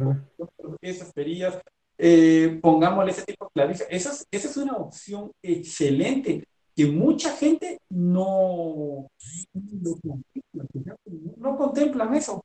[0.80, 1.58] esas perillas,
[1.98, 3.84] eh, pongámosle ese tipo de clavija.
[3.90, 6.44] Esa es, esa es una opción excelente
[6.80, 9.06] que mucha gente no,
[11.36, 12.42] no, contemplan eso.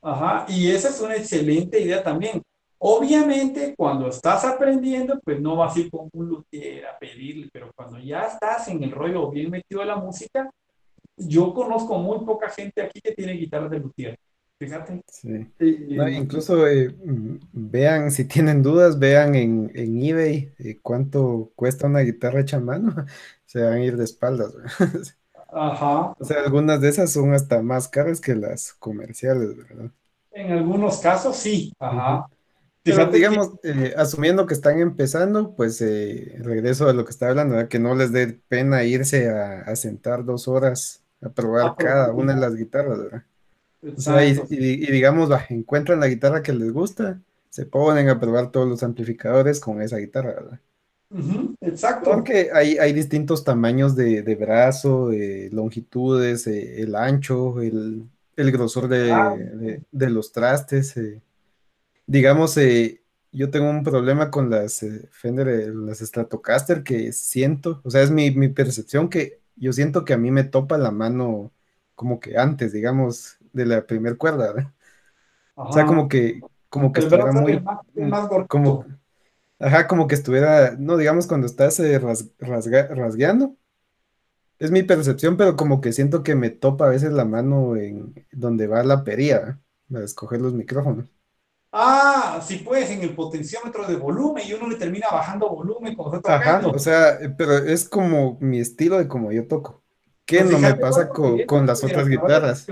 [0.00, 0.46] Ajá.
[0.48, 2.40] Y esa es una excelente idea también.
[2.78, 7.72] Obviamente, cuando estás aprendiendo, pues no vas a ir con un luthier a pedirle, pero
[7.74, 10.48] cuando ya estás en el rollo bien metido de la música,
[11.16, 14.16] yo conozco muy poca gente aquí que tiene guitarras de luthier.
[14.58, 15.02] Fíjate.
[15.06, 15.46] Sí.
[15.60, 16.94] incluso eh,
[17.52, 22.94] vean, si tienen dudas, vean en, eBay eh, cuánto cuesta una guitarra hecha a mano.
[23.44, 24.54] Se van a ir de espaldas.
[25.48, 26.14] Ajá.
[26.18, 29.90] O sea, algunas de esas son hasta más caras que las comerciales, ¿verdad?
[30.32, 31.72] En algunos casos sí.
[31.78, 32.26] Ajá.
[32.82, 37.78] Pero digamos, eh, asumiendo que están empezando, pues regreso a lo que estaba hablando, que
[37.78, 42.40] no les dé pena irse a, sentar dos horas a probar ah, cada una de
[42.40, 43.24] las guitarras, ¿verdad?
[44.50, 47.20] Y, digamos, encuentran la guitarra que les gusta,
[47.50, 50.60] se ponen a probar todos los amplificadores con esa guitarra, ¿verdad?
[51.60, 52.10] exacto.
[52.10, 59.80] Porque hay, hay distintos tamaños de, brazo, de longitudes, eh, el ancho, el, grosor de,
[59.92, 60.96] los trastes.
[60.96, 61.22] Eh.
[62.06, 63.00] Digamos, eh,
[63.32, 68.30] yo tengo un problema con las Fender, las Stratocaster, que siento, o sea, es mi,
[68.30, 71.52] mi percepción que yo siento que a mí me topa la mano
[71.94, 74.74] como que antes, digamos, de la primer cuerda,
[75.54, 77.62] O sea, como que, como que estuviera muy,
[78.48, 78.84] como,
[79.58, 81.98] ajá, como que estuviera, no, digamos cuando estás eh,
[82.38, 83.56] rasgueando,
[84.58, 88.14] es mi percepción, pero como que siento que me topa a veces la mano en
[88.32, 89.58] donde va la perilla,
[89.90, 91.10] para escoger los micrófonos.
[91.72, 96.16] Ah, sí, pues en el potenciómetro de volumen y uno le termina bajando volumen cuando
[96.16, 96.68] está tocando.
[96.68, 99.82] Ajá, o sea, pero es como mi estilo de como yo toco.
[100.26, 102.66] ¿Qué pues no me pasa con, las otras guitarras?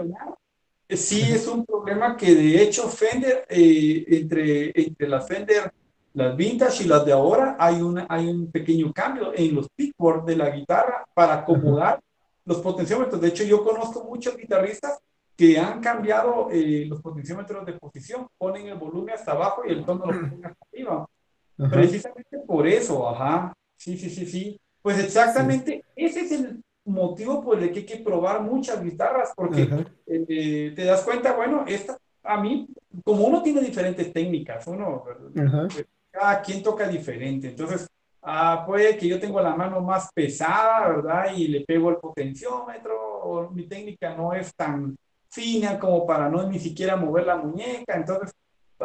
[0.88, 5.72] Sí, es un problema que de hecho Fender, eh, entre, entre las Fender,
[6.12, 10.24] las vintage y las de ahora, hay, una, hay un pequeño cambio en los pickboard
[10.24, 12.00] de la guitarra para acomodar
[12.44, 13.20] los potenciómetros.
[13.20, 14.98] De hecho, yo conozco muchos guitarristas
[15.36, 19.84] que han cambiado eh, los potenciómetros de posición, ponen el volumen hasta abajo y el
[19.84, 21.08] tono lo ponen hasta arriba.
[21.70, 23.52] Precisamente por eso, ajá.
[23.76, 24.60] Sí, sí, sí, sí.
[24.82, 29.68] Pues exactamente, ese es el motivo por el que hay que probar muchas guitarras, porque
[30.06, 32.68] eh, te das cuenta, bueno, esta, a mí,
[33.04, 37.88] como uno tiene diferentes técnicas, uno, pues, cada quien toca diferente, entonces,
[38.22, 41.34] ah, puede que yo tengo la mano más pesada, ¿verdad?
[41.34, 44.96] Y le pego el potenciómetro, o mi técnica no es tan
[45.30, 48.32] fina como para no ni siquiera mover la muñeca, entonces,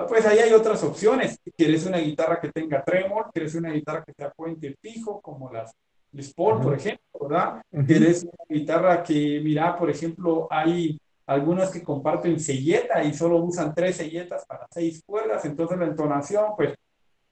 [0.08, 1.38] pues ahí hay otras opciones.
[1.58, 5.74] Quieres una guitarra que tenga tremor, quieres una guitarra que sea puente fijo, como las
[6.13, 7.62] Sport, por ejemplo, ¿verdad?
[7.86, 13.74] Tienes una guitarra que, mira, por ejemplo, hay algunas que comparten selleta y solo usan
[13.76, 16.74] tres selletas para seis cuerdas, entonces la entonación, pues,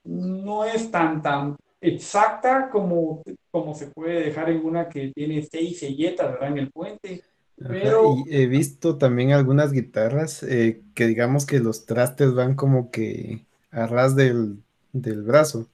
[0.04, 5.80] no es tan, tan exacta como, como se puede dejar en una que tiene seis
[5.80, 6.50] selletas, ¿verdad?
[6.50, 7.24] En el puente.
[7.56, 8.18] Pero...
[8.30, 13.88] he visto también algunas guitarras eh, que digamos que los trastes van como que a
[13.88, 14.64] ras del,
[14.94, 15.68] del brazo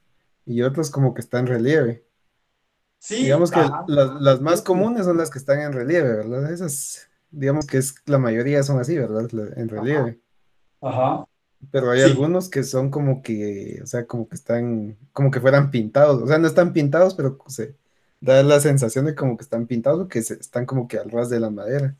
[0.45, 2.03] y otros como que están en relieve.
[3.09, 6.51] Digamos que las, más comunes son las que están en relieve, ¿verdad?
[6.51, 9.27] Esas, digamos que es la mayoría son así, ¿verdad?
[9.57, 10.21] En relieve.
[10.81, 11.25] Ajá.
[11.71, 15.71] Pero hay algunos que son como que, o sea, como que están, como que fueran
[15.71, 16.21] pintados.
[16.21, 17.75] O sea, no están pintados, pero se
[18.19, 21.39] da la sensación de como que están pintados que están como que al ras de
[21.39, 21.95] la madera.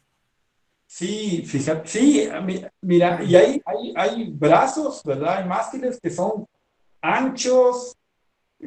[0.86, 2.30] Sí, fíjate, sí,
[2.82, 5.40] mira, y hay, hay, hay brazos, ¿verdad?
[5.40, 6.46] Hay mástiles que son
[7.02, 7.98] anchos,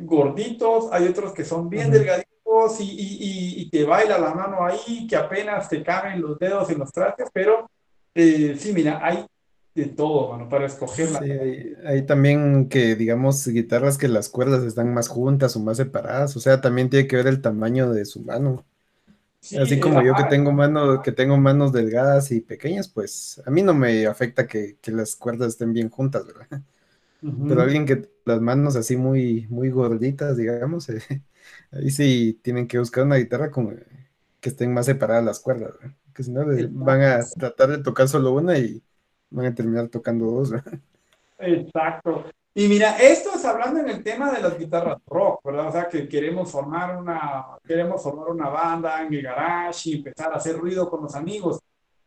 [0.03, 5.07] gorditos, hay otros que son bien delgaditos y, y, y, te baila la mano ahí,
[5.07, 7.69] que apenas te caben los dedos en los trastes, pero
[8.15, 9.27] eh, sí, mira, hay
[9.75, 11.21] de todo, bueno, para escogerla.
[11.21, 16.37] Sí, hay, también que, digamos, guitarras que las cuerdas están más juntas o más separadas,
[16.37, 18.65] o sea, también tiene que ver el tamaño de su mano.
[19.61, 23.63] Así como yo que tengo, mano, que tengo manos delgadas y pequeñas, pues a mí
[23.63, 26.63] no me afecta que, que las cuerdas estén bien juntas, ¿verdad?
[27.21, 31.01] Pero alguien que las manos así muy, muy gorditas, digamos, eh,
[31.73, 33.73] ahí sí tienen que buscar una guitarra como
[34.41, 35.75] que estén más separadas las cuerdas,
[36.15, 38.83] que si no van a tratar de tocar solo una y
[39.31, 40.53] van a terminar tocando dos.
[41.39, 42.25] Exacto.
[42.55, 45.69] Y mira, esto es hablando en el tema de las guitarras rock, ¿verdad?
[45.69, 50.33] O sea, que queremos formar una, queremos formar una banda en el garage y empezar
[50.33, 51.61] a hacer ruido con los amigos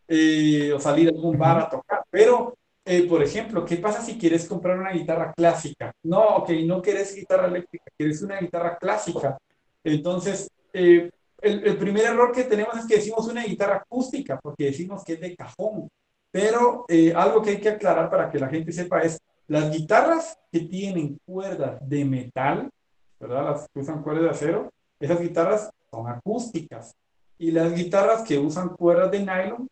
[0.07, 2.03] eh, o salir a algún bar a tocar.
[2.09, 2.57] Pero
[2.91, 5.93] eh, por ejemplo, ¿qué pasa si quieres comprar una guitarra clásica?
[6.01, 9.37] No, ok, no quieres guitarra eléctrica, quieres una guitarra clásica.
[9.83, 15.03] Entonces, eh, el, primer error que tenemos es que decimos una guitarra acústica, porque decimos
[15.03, 15.87] que es de cajón.
[16.31, 20.39] Pero eh, algo que hay que aclarar para que la gente sepa es, las guitarras
[20.51, 22.71] que tienen cuerdas de metal,
[23.19, 23.51] ¿verdad?
[23.51, 26.95] Las que usan cuerdas de acero, esas guitarras son acústicas.
[27.37, 29.67] Y las guitarras que usan cuerdas de nylon,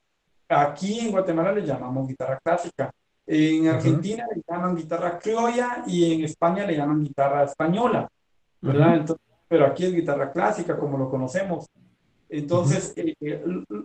[0.47, 2.91] aquí en Guatemala le llamamos guitarra clásica.
[3.29, 8.09] En Argentina le llaman guitarra criolla y en España le llaman guitarra española,
[8.61, 9.05] ¿verdad?
[9.49, 11.65] pero aquí es guitarra clásica, como lo conocemos.
[12.29, 13.43] Entonces, eh, eh,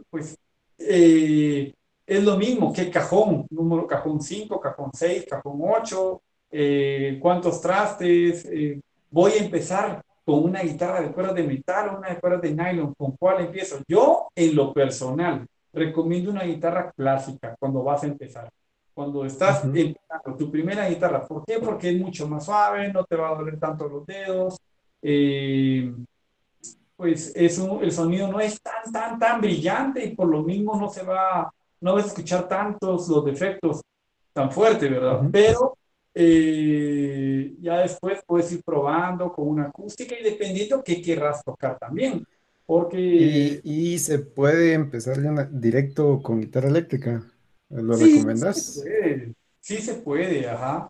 [0.08, 0.38] pues
[0.78, 1.72] eh,
[2.06, 6.22] es lo mismo que cajón, número cajón 5, cajón 6, cajón 8,
[7.20, 8.48] cuántos trastes.
[9.10, 12.54] voy a empezar con una guitarra de cuerdas de metal o una de cuerdas de
[12.54, 13.80] nylon, ¿con cuál empiezo?
[13.88, 18.48] Yo, en lo personal, recomiendo una guitarra clásica cuando vas a empezar
[18.94, 21.26] cuando estás empezando tu primera guitarra.
[21.26, 21.58] ¿Por qué?
[21.58, 24.58] Porque es mucho más suave, no te va a doler tanto los dedos.
[25.00, 25.92] Eh,
[26.96, 30.88] pues es el sonido no es tan, tan, tan brillante y por lo mismo no
[30.88, 33.80] se va, no vas a escuchar tantos los defectos
[34.32, 35.20] tan fuerte, ¿verdad?
[35.32, 35.76] Pero
[36.14, 42.24] eh, ya después puedes ir probando con una acústica y dependiendo qué querrás tocar también.
[42.64, 43.60] Porque...
[43.64, 45.18] Y, y se puede empezar
[45.50, 47.22] directo con guitarra eléctrica.
[47.72, 48.56] ¿Lo sí, recomendás?
[48.56, 49.34] Sí se, puede.
[49.60, 50.88] sí se puede, ajá.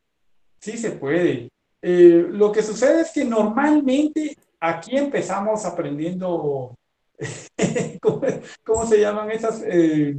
[0.59, 1.49] Sí se puede.
[1.81, 6.75] Eh, lo que sucede es que normalmente aquí empezamos aprendiendo,
[8.65, 9.63] ¿cómo, se llaman esas?
[9.67, 10.17] Eh,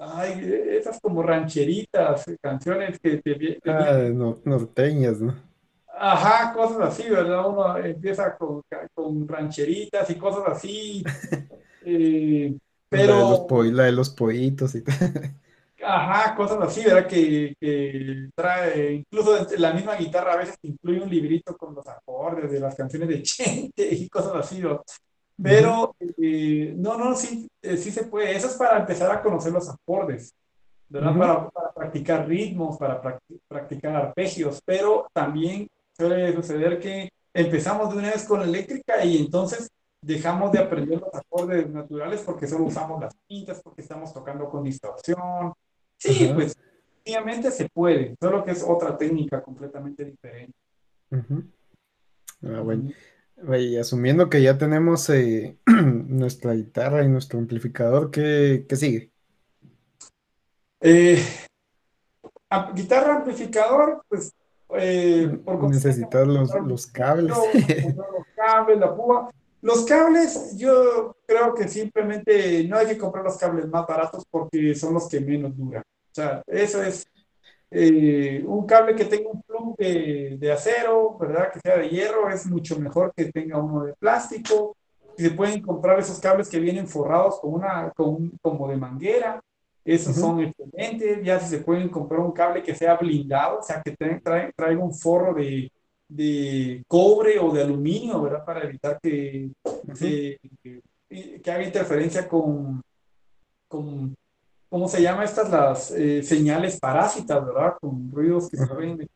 [0.00, 4.08] ay, esas como rancheritas, canciones que te, ah,
[4.44, 5.34] norteñas, ¿no?
[5.98, 7.46] Ajá, cosas así, ¿verdad?
[7.46, 8.62] Uno empieza con,
[8.94, 11.02] con rancheritas y cosas así.
[11.82, 12.54] Eh,
[12.90, 13.14] pero...
[13.14, 14.96] La de, los po la de los pollitos y tal.
[15.82, 17.06] Ajá, cosas así, ¿verdad?
[17.06, 22.50] Que, que, trae, incluso la misma guitarra a veces incluye un librito con los acordes
[22.50, 24.82] de las canciones de Chente y cosas así, ¿no?
[25.42, 28.36] Pero, eh, no, no, sí, eh, sí se puede.
[28.36, 30.34] Eso es para empezar a conocer los acordes,
[30.86, 31.16] ¿verdad?
[31.16, 33.00] para, para, practicar ritmos, para
[33.48, 35.66] practicar arpegios, pero también
[35.96, 39.70] suele suceder que empezamos de una vez con la eléctrica y entonces
[40.02, 44.64] dejamos de aprender los acordes naturales porque solo usamos las pintas, porque estamos tocando con
[44.64, 45.52] distorsión.
[45.96, 46.56] Sí, pues
[47.06, 50.54] obviamente se puede, solo que es otra técnica completamente diferente.
[51.10, 52.90] Ah, bueno.
[53.58, 59.10] Y asumiendo que ya tenemos eh, nuestra guitarra y nuestro amplificador, ¿qué, qué sigue?
[60.80, 61.22] Eh,
[62.74, 64.32] guitarra, amplificador, pues
[64.74, 65.38] eh,
[65.68, 67.36] necesitar los, los cables.
[67.96, 69.30] los cables, la púa.
[69.62, 74.74] Los cables, yo creo que simplemente no hay que comprar los cables más baratos porque
[74.74, 75.82] son los que menos duran.
[75.82, 77.06] O sea, eso es
[77.70, 81.52] eh, un cable que tenga un plug de, de, acero, ¿verdad?
[81.52, 84.76] Que sea de hierro, es mucho mejor que tenga uno de plástico.
[85.16, 89.40] Se pueden comprar esos cables que vienen forrados con una, con como de manguera.
[89.84, 91.22] Esos son excelentes.
[91.22, 94.94] Ya si se pueden comprar un cable que sea blindado, o sea, que traiga un
[94.94, 95.70] forro de,
[96.10, 98.44] de cobre o de aluminio, ¿verdad?
[98.44, 99.52] Para evitar que,
[99.98, 100.40] que,
[101.50, 102.82] haga interferencia con,
[103.68, 104.14] con,
[104.68, 105.50] ¿cómo se llama estas?
[105.50, 107.74] Las eh, señales parásitas, ¿verdad?
[107.80, 109.08] Con ruidos que se pueden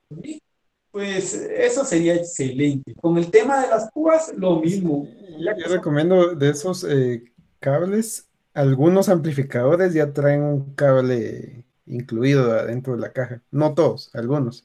[0.93, 2.95] Pues eso sería excelente.
[2.95, 5.09] Con el tema de las púas, lo mismo.
[5.39, 7.25] Yo recomiendo de esos eh,
[7.59, 13.43] cables, algunos amplificadores ya traen un cable incluido adentro de la caja.
[13.51, 14.65] No todos, algunos.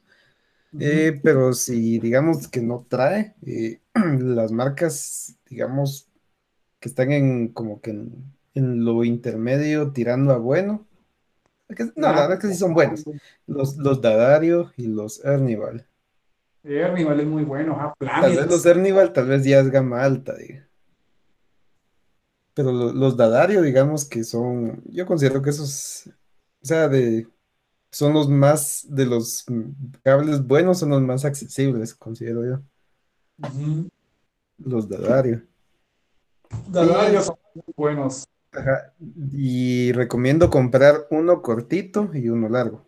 [0.77, 3.79] Eh, pero si digamos que no trae, eh,
[4.19, 6.09] las marcas, digamos,
[6.79, 10.85] que están en como que en, lo intermedio tirando a bueno.
[11.95, 13.03] no, la verdad es que sí son buenos.
[13.47, 15.87] Los, los Dadario y los Ernival.
[16.63, 20.67] Ernival es muy bueno, Tal vez los Ernival tal vez ya es gama alta, diga.
[22.53, 26.07] Pero los Dadario, digamos que son, yo considero que esos,
[26.61, 27.25] o sea, de
[27.91, 29.45] son los más, de los
[30.03, 32.61] cables buenos, son los más accesibles, considero yo.
[34.57, 35.43] Los Dadario.
[36.67, 38.27] Dadario son muy buenos.
[39.31, 42.85] Y recomiendo comprar uno cortito y uno largo.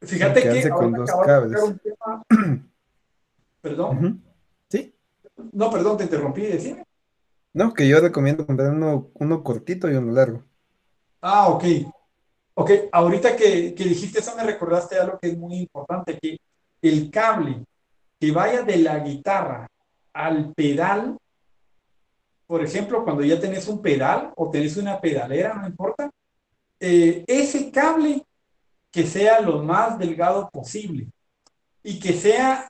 [0.00, 1.60] Fíjate que con dos cables.
[3.62, 4.22] Perdón.
[4.68, 4.94] ¿Sí?
[5.52, 6.84] No, perdón, te interrumpí, decime.
[7.54, 10.44] No, que yo recomiendo comprar uno, uno cortito y uno largo.
[11.22, 11.64] Ah, ok.
[12.56, 16.38] Ok, ahorita que, que, dijiste eso me recordaste algo que es muy importante, que
[16.82, 17.64] el cable
[18.20, 19.66] que vaya de la guitarra
[20.12, 21.18] al pedal,
[22.46, 26.10] por ejemplo, cuando ya tenés un pedal o tenés una pedalera, no importa,
[26.78, 28.24] eh, ese cable
[28.90, 31.08] que sea lo más delgado posible
[31.82, 32.68] y que sea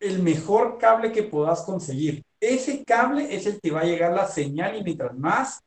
[0.00, 2.22] el mejor cable que puedas conseguir.
[2.40, 5.62] Ese cable es el que va a llegar la señal y mientras más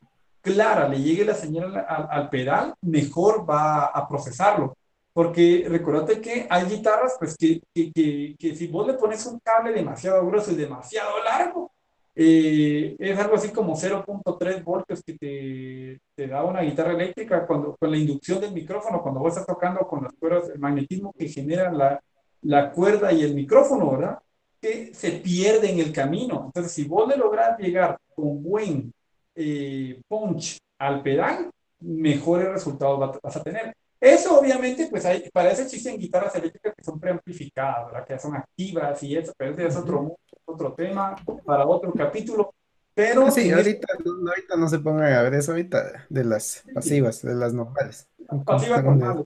[0.45, 4.77] clara le llegue la señal al, pedal, mejor va a procesarlo.
[5.11, 9.71] Porque recordate que hay guitarras, pues que, que, que, si vos le pones un cable
[9.71, 11.71] demasiado grueso y demasiado largo,
[12.13, 17.89] eh, es algo así como 0.3 voltios que te, da una guitarra eléctrica cuando, con
[17.91, 21.71] la inducción del micrófono, cuando vos estás tocando con las cuerdas, el magnetismo que genera
[21.71, 21.99] la,
[22.43, 24.19] la cuerda y el micrófono, ¿verdad?
[24.61, 26.43] Que se pierde en el camino.
[26.47, 28.93] Entonces, si vos le lográs llegar con buen
[29.35, 33.75] eh, punch al pedal, mejores resultados vas a tener.
[33.99, 38.05] Eso obviamente, pues hay, para eso existen guitarras eléctricas que son preamplificadas, ¿verdad?
[38.05, 42.53] que son activas y eso, pero ese es otro, otro tema para otro capítulo.
[42.93, 47.21] Pero sí, ahorita, no, ahorita no se pongan a ver eso ahorita de las pasivas,
[47.21, 48.07] de las normales.
[48.45, 49.25] Pasivas normales.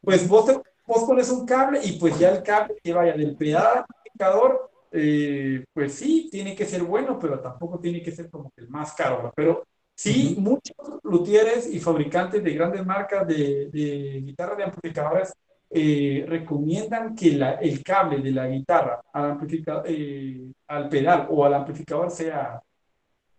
[0.00, 3.66] Pues vos, vos pones un cable y pues ya el cable que vaya del pedal
[3.66, 8.50] al amplificador eh, pues sí, tiene que ser bueno, pero tampoco tiene que ser como
[8.50, 9.32] que el más caro.
[9.34, 9.64] Pero
[9.94, 15.32] sí, muchos luthieres y fabricantes de grandes marcas de, de guitarras de amplificadores
[15.74, 17.28] eh, recomiendan que
[17.62, 19.38] el cable de la guitarra al,
[19.86, 22.60] eh, al pedal o al amplificador sea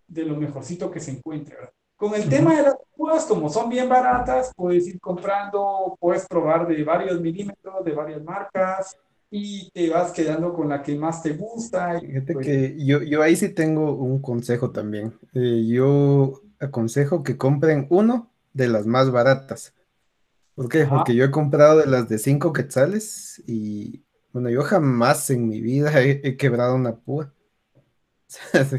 [0.08, 1.56] de lo mejorcito que se encuentre.
[1.96, 6.68] Con el tema de las púas, como son bien baratas, puedes ir comprando, puedes probar
[6.68, 8.98] de varios milímetros, de varias marcas,
[9.36, 12.00] y te vas quedando con la que más te gusta.
[12.00, 15.18] Fíjate pues que yo, yo ahí sí tengo un consejo también.
[15.34, 19.74] Eh, yo aconsejo que compren uno de las más baratas.
[20.54, 20.86] ¿Por qué?
[20.86, 24.04] Porque yo he comprado de las de 5 quetzales y,
[24.34, 27.34] bueno, yo jamás en mi vida he, quebrado una púa.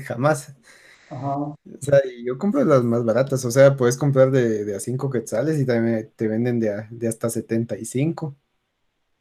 [0.05, 0.55] jamás.
[1.11, 5.61] O sea, yo compro las más baratas, o sea, puedes comprar de, a 5 quetzales
[5.61, 8.35] y también te venden de, de hasta 75.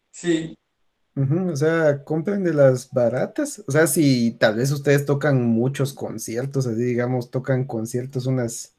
[0.09, 0.57] Sí.
[1.15, 3.63] O sea, compren de las baratas.
[3.67, 8.75] O sea, si tal vez ustedes tocan muchos conciertos, así digamos, tocan conciertos unas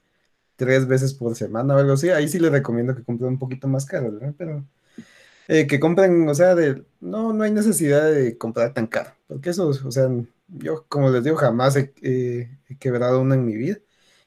[0.56, 3.68] tres veces por semana o algo así, ahí sí les recomiendo que compren un poquito
[3.68, 4.34] más caro, ¿verdad?
[4.36, 4.64] Pero
[5.48, 9.50] eh, que compren, o sea, de, no, no hay necesidad de comprar tan caro, porque
[9.50, 10.08] eso, o sea,
[10.48, 13.78] yo como les digo, jamás he, he quebrado una en mi vida.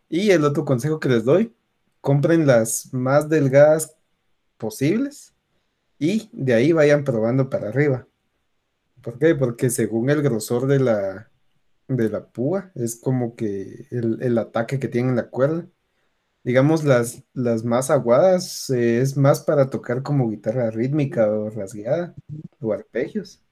[0.09, 1.53] Y el otro consejo que les doy,
[2.01, 3.95] compren las más delgadas
[4.57, 5.33] posibles
[5.99, 8.07] y de ahí vayan probando para arriba.
[9.01, 9.35] ¿Por qué?
[9.35, 11.31] Porque según el grosor de la,
[11.87, 15.67] de la púa, es como que el, ataque que tiene la cuerda.
[16.43, 22.15] Digamos, las, las más aguadas eh, es más para tocar como guitarra rítmica o rasgueada
[22.59, 23.43] o arpegios.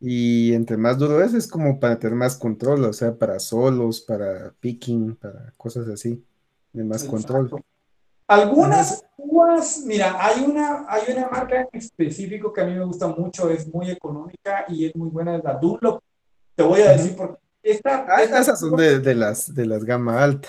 [0.00, 4.00] Y entre más duro es, es como para tener más control, o sea, para solos,
[4.00, 6.24] para picking, para cosas así,
[6.72, 7.50] de más control.
[8.26, 13.08] Algunas púas, mira, hay una, hay una marca en específico que a mí me gusta
[13.08, 16.02] mucho, es muy económica y es muy buena, es la Dunlop.
[16.54, 17.80] Te voy a decir por qué.
[17.84, 20.48] ah, esas son de, las, de las gama alta.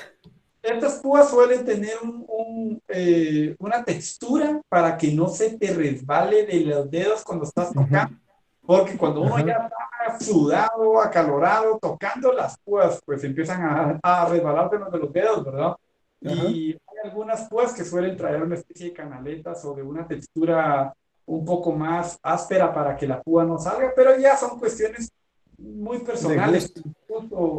[0.62, 6.62] Estas púas suelen tener un, eh, una textura para que no se te resbale de
[6.62, 8.18] los dedos cuando estás tocando.
[8.66, 14.70] Porque cuando uno ya está sudado, acalorado, tocando las púas, pues empiezan a, a resbalar
[14.70, 15.76] de los dedos, ¿verdad?
[16.22, 20.94] Y hay algunas púas que suelen traer una especie de canaletas o de una textura
[21.26, 25.12] un poco más áspera para que la púa no salga, pero ya son cuestiones
[25.58, 26.74] muy personales.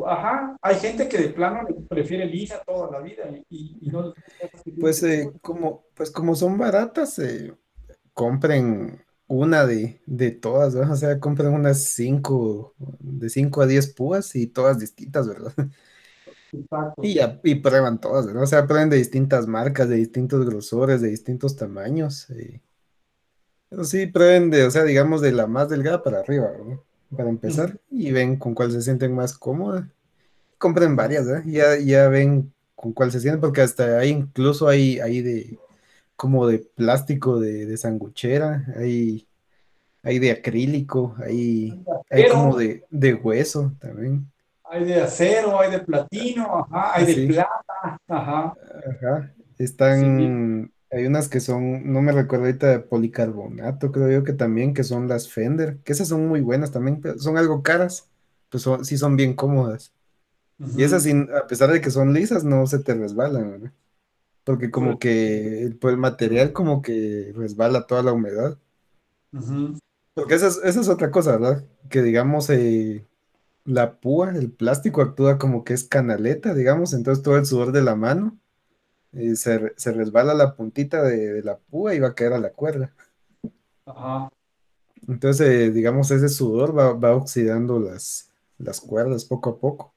[0.06, 4.14] ajá, hay gente que de plano prefiere lisa toda la vida y, no...
[4.80, 7.54] Pues, eh, como, pues como son baratas, eh,
[8.12, 10.92] compren una de, de todas, ¿verdad?
[10.92, 15.52] O sea, compren unas cinco, de 5 a 10 púas y todas distintas, ¿verdad?
[17.02, 18.42] Y, ya, y prueban todas, ¿verdad?
[18.42, 22.28] O sea, prueben de distintas marcas, de distintos grosores, de distintos tamaños.
[22.30, 22.60] Eh.
[23.68, 26.78] Pero sí, prueben de, o sea, digamos, de la más delgada para arriba, ¿verdad?
[27.16, 29.84] Para empezar, y ven con cuál se sienten más cómodas.
[30.58, 31.44] Compren varias, ¿verdad?
[31.46, 35.58] Ya, ya ven con cuál se sienten, porque hasta ahí incluso hay, hay de
[36.16, 39.26] como de plástico de, de sanguchera, hay,
[40.02, 44.30] hay de acrílico, hay, hay como de, de hueso también.
[44.74, 48.54] Hay de acero, hay de platino, ajá, hay de plata, ajá.
[48.90, 49.32] Ajá.
[49.56, 54.74] Están, hay unas que son, no me recuerdo ahorita, de policarbonato, creo yo que también,
[54.74, 58.10] que son las Fender, que esas son muy buenas también, pero son algo caras,
[58.48, 59.92] pues sí son bien cómodas.
[60.76, 63.72] Y esas, a pesar de que son lisas, no se te resbalan, ¿verdad?
[64.42, 68.58] Porque como que el, pues, el material como que resbala toda la humedad.
[70.14, 71.64] Porque esa es, esa es, otra cosa, ¿verdad?
[71.88, 73.06] Que digamos, eh,
[73.64, 77.82] la púa, el plástico actúa como que es canaleta, digamos, entonces todo el sudor de
[77.82, 78.38] la mano
[79.12, 82.92] eh, se, resbala la puntita de, la púa y va a caer a la cuerda.
[85.06, 89.94] Entonces, eh, digamos, ese sudor va, oxidando las, las cuerdas poco a poco.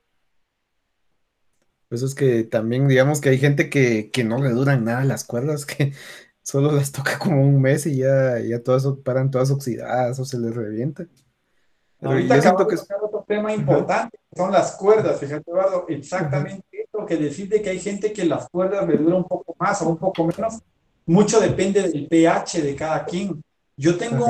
[1.89, 5.23] Por eso es que también, digamos que hay gente que, no le duran nada las
[5.23, 5.93] cuerdas, que
[6.41, 10.39] solo las toca como un mes y ya, ya todas paran todas oxidadas o se
[10.39, 11.07] les revienta.
[12.01, 12.87] Ahorita acabo que es
[13.27, 18.25] tema importante, son las cuerdas, fíjate Eduardo, exactamente eso que decirte que hay gente que
[18.25, 20.61] las cuerdas le duran un poco más o un poco menos,
[21.05, 23.41] mucho depende del pH de cada quien.
[23.75, 24.25] Yo tengo,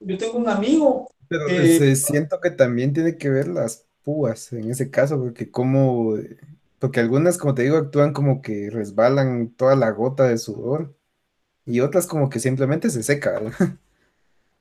[0.00, 1.94] yo tengo un amigo Pero que...
[1.94, 6.14] siento que también tiene que ver las púas en ese caso, porque como,
[6.78, 10.94] porque algunas, como te digo, actúan como que resbalan toda la gota de sudor
[11.66, 13.76] y otras como que simplemente se seca, ¿verdad?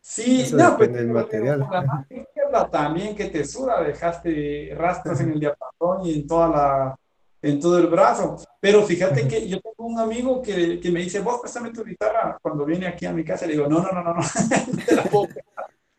[0.01, 1.67] Sí, no, pues, del material.
[2.69, 6.99] También que te suda, dejaste rastros en el diapasón y en toda la,
[7.41, 8.37] en todo el brazo.
[8.59, 12.37] Pero fíjate que yo tengo un amigo que, que me dice, vos préstame tu guitarra
[12.41, 13.45] cuando viene aquí a mi casa.
[13.45, 14.21] Le digo, no, no, no, no, no,
[14.85, 15.27] te la puedo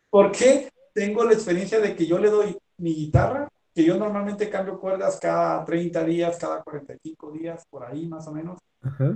[0.09, 4.79] Porque tengo la experiencia de que yo le doy mi guitarra, que yo normalmente cambio
[4.79, 8.59] cuerdas cada 30 días, cada 45 días, por ahí más o menos.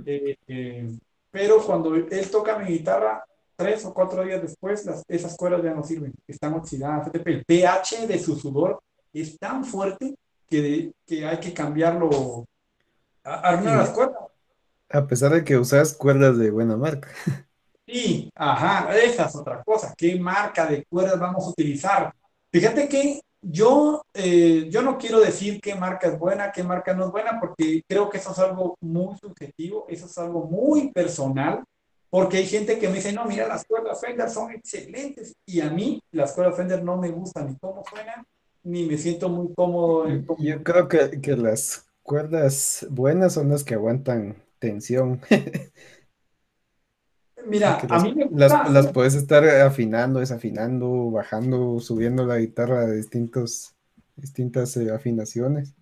[0.06, 0.96] Eh, eh,
[1.30, 3.24] pero cuando él toca mi guitarra,
[3.56, 7.10] tres o cuatro días después, esas cuerdas ya no sirven, están oxidadas.
[7.12, 8.80] El pH de su sudor
[9.12, 10.14] es tan fuerte
[10.46, 12.46] que, que hay que cambiarlo,
[13.24, 14.18] armar las cuerdas.
[14.88, 17.08] A pesar de que usas cuerdas de buena marca.
[17.86, 19.94] Sí, ajá, esa es otra cosa.
[19.96, 22.12] ¿Qué marca de cuerdas vamos a utilizar?
[22.52, 27.06] Fíjate que yo, eh, yo no quiero decir qué marca es buena, qué marca no
[27.06, 31.62] es buena, porque creo que eso es algo muy subjetivo, eso es algo muy personal,
[32.10, 35.70] porque hay gente que me dice, no, mira, las cuerdas Fender son excelentes, y a
[35.70, 38.26] mí las cuerdas Fender no me gustan ni cómo suenan,
[38.62, 40.06] ni me siento muy cómodo.
[40.38, 45.20] Yo creo que, que las cuerdas buenas son las que aguantan tensión.
[47.46, 48.68] Mira, a mí me gusta.
[48.68, 53.74] Las, puedes estar afinando, desafinando, bajando, subiendo la guitarra de distintos,
[54.16, 55.72] distintas eh, afinaciones.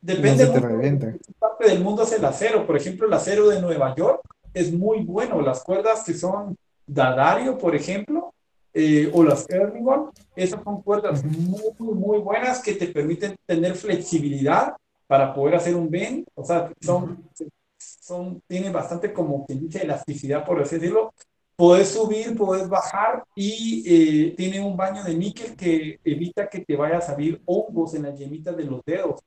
[0.00, 2.66] Depende de parte del mundo es el acero.
[2.66, 4.22] Por ejemplo, el acero de Nueva York
[4.54, 5.40] es muy bueno.
[5.40, 8.34] Las cuerdas que son Dadario, por ejemplo,
[8.74, 14.74] eh, o las Erlingon, esas son cuerdas muy, muy buenas que te permiten tener flexibilidad
[15.06, 16.26] para poder hacer un bend.
[16.34, 17.28] O sea, son,
[17.76, 21.12] son, tienen bastante como que dice elasticidad, por así decirlo.
[21.54, 26.76] Puedes subir, puedes bajar y eh, tiene un baño de níquel que evita que te
[26.76, 29.20] vaya a salir hongos en las yemitas de los dedos.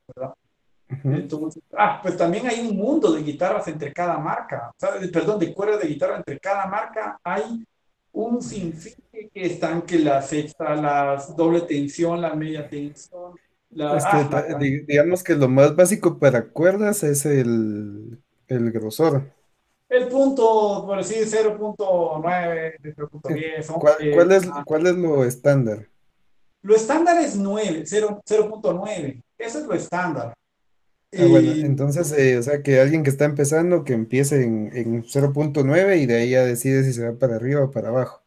[1.04, 4.72] Entonces, ah, pues también hay un mundo de guitarras entre cada marca,
[5.12, 7.20] perdón, de cuerdas de guitarra entre cada marca.
[7.24, 7.66] Hay
[8.12, 13.34] un sinfín que están que las extra, las doble tensión, la media tensión.
[13.72, 14.58] La, este, ah,
[14.88, 19.24] digamos que lo más básico para cuerdas es el, el grosor.
[19.90, 23.80] El punto, por decir 0.9, 0.10.
[23.80, 25.88] ¿Cuál, cuál, es, ¿Cuál es lo estándar?
[26.62, 29.24] Lo estándar es 9, 0.9.
[29.38, 30.34] Eso es lo estándar.
[31.18, 35.04] Ah, bueno, entonces, eh, o sea, que alguien que está empezando, que empiece en, en
[35.06, 38.22] 0.9 y de ahí ya decide si se va para arriba o para abajo.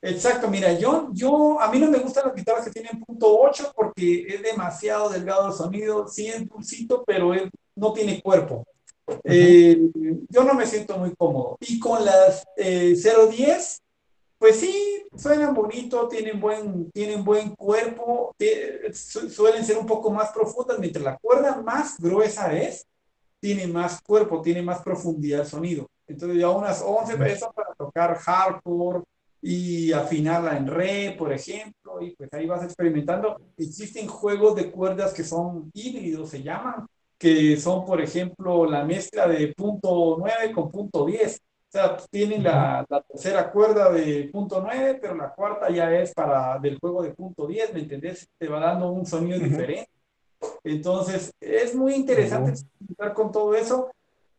[0.00, 3.72] Exacto, mira, yo, yo, a mí no me gustan las guitarras que tienen punto 8
[3.74, 8.64] porque es demasiado delgado el sonido, sí es dulcito, pero él no tiene cuerpo.
[9.24, 9.76] Eh,
[10.28, 11.56] yo no me siento muy cómodo.
[11.60, 13.82] Y con las eh, 010,
[14.38, 18.34] pues sí, suenan bonito, tienen buen, tienen buen cuerpo,
[18.92, 22.86] suelen ser un poco más profundas, mientras la cuerda más gruesa es,
[23.40, 25.88] tiene más cuerpo, tiene más profundidad el sonido.
[26.06, 29.02] Entonces ya unas 11 pesos para tocar hardcore
[29.42, 33.40] y afinarla en re, por ejemplo, y pues ahí vas experimentando.
[33.56, 36.86] Existen juegos de cuerdas que son híbridos, se llaman,
[37.18, 42.42] que son, por ejemplo, la mezcla de punto 9 con punto 10 o sea, tienen
[42.42, 47.02] la, la, tercera cuerda de punto 9, pero la cuarta ya es para del juego
[47.02, 48.26] de punto 10, ¿me entendés?
[48.38, 49.90] Te va dando un sonido diferente.
[50.64, 53.90] Entonces, es muy interesante uh con todo eso.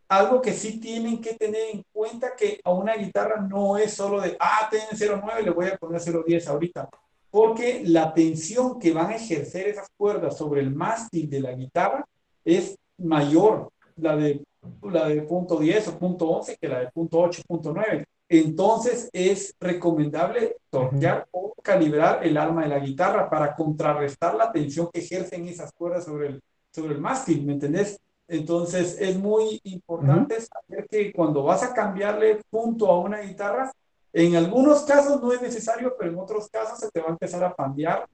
[0.07, 4.19] Algo que sí tienen que tener en cuenta que a una guitarra no es solo
[4.19, 6.89] de, ah, tiene 0.9, le voy a poner 0.10 ahorita.
[7.29, 12.03] Porque la tensión que van a ejercer esas cuerdas sobre el mástil de la guitarra
[12.43, 13.71] es mayor.
[13.97, 14.43] La de
[14.83, 18.05] la de punto 10 o punto 11 que la de punto 8, punto 9.
[18.27, 24.89] Entonces es recomendable torquear o calibrar el alma de la guitarra para contrarrestar la tensión
[24.93, 27.99] que ejercen esas cuerdas sobre el, sobre el mástil, ¿me entendés?
[28.27, 33.71] Entonces es muy importante saber que cuando vas a cambiarle punto a una guitarra,
[34.13, 37.43] en algunos casos no es necesario, pero en otros casos se te va a empezar
[37.43, 38.07] a cambiar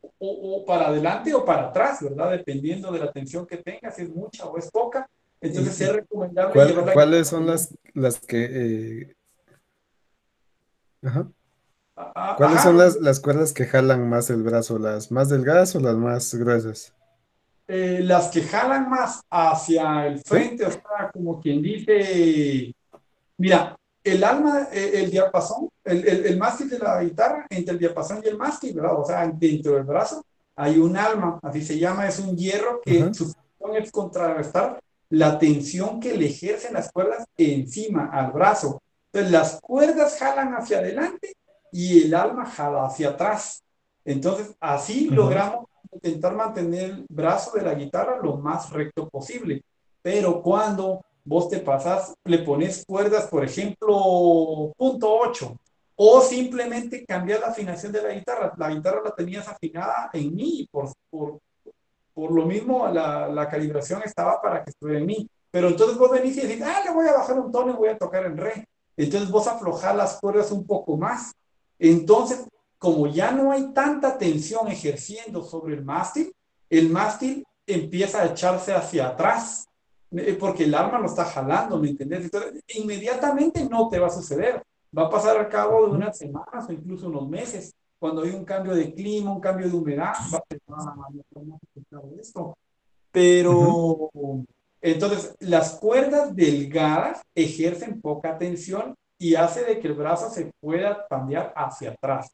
[0.00, 2.32] o, o para adelante o para atrás, ¿verdad?
[2.32, 5.08] Dependiendo de la tensión que tengas, si es mucha o es poca
[5.44, 8.44] entonces es recomendable ¿Cuáles son las, las que...
[8.50, 9.16] Eh,
[11.02, 11.28] ajá.
[11.96, 14.78] Ah, ah, ¿Cuáles son las, las, cuerdas que jalan más el brazo?
[14.78, 16.92] ¿Las más delgadas o las más gruesas?
[17.68, 22.74] Eh, las que jalan más hacia el frente, o sea, como quien dice,
[23.38, 27.78] mira, el alma, eh, el, diapasón, el, el, el, mástil de la guitarra, entre el
[27.78, 28.98] diapasón y el mástil, ¿verdad?
[28.98, 30.24] O sea, dentro del brazo
[30.56, 34.80] hay un alma, así se llama, es un hierro que su función es contrarrestar
[35.10, 38.82] la tensión que le ejercen las cuerdas encima al brazo.
[39.12, 41.34] Entonces las cuerdas jalan hacia adelante
[41.72, 43.62] y el alma jala hacia atrás.
[44.04, 49.62] Entonces así logramos intentar mantener el brazo de la guitarra lo más recto posible.
[50.02, 55.56] Pero cuando vos te pasas, le pones cuerdas, por ejemplo, punto 8,
[55.96, 58.52] o simplemente cambiar la afinación de la guitarra.
[58.56, 61.38] La guitarra la tenías afinada en mi por, por,
[62.14, 65.28] por lo mismo, la, la, calibración estaba para que estuviera en mi.
[65.50, 67.88] Pero entonces vos venís y decís, ah, le voy a bajar un tono y voy
[67.88, 68.68] a tocar en re.
[68.96, 71.32] Entonces vos aflojar las cuerdas un poco más.
[71.78, 72.46] Entonces,
[72.78, 76.32] como ya no hay tanta tensión ejerciendo sobre el mástil,
[76.70, 79.66] el mástil empieza a echarse hacia atrás,
[80.12, 82.24] eh, porque el arma lo está jalando, ¿me entendés?
[82.24, 84.62] Entonces, inmediatamente no te va a suceder.
[84.96, 87.74] Va a pasar al cabo de unas semanas o incluso unos meses
[88.04, 90.42] cuando hay un cambio de clima, un cambio de humedad, va
[90.76, 92.54] a esto.
[93.10, 94.10] Pero
[94.82, 101.06] entonces las cuerdas delgadas ejercen poca tensión y hace de que el brazo se pueda
[101.08, 102.30] cambiar hacia atrás.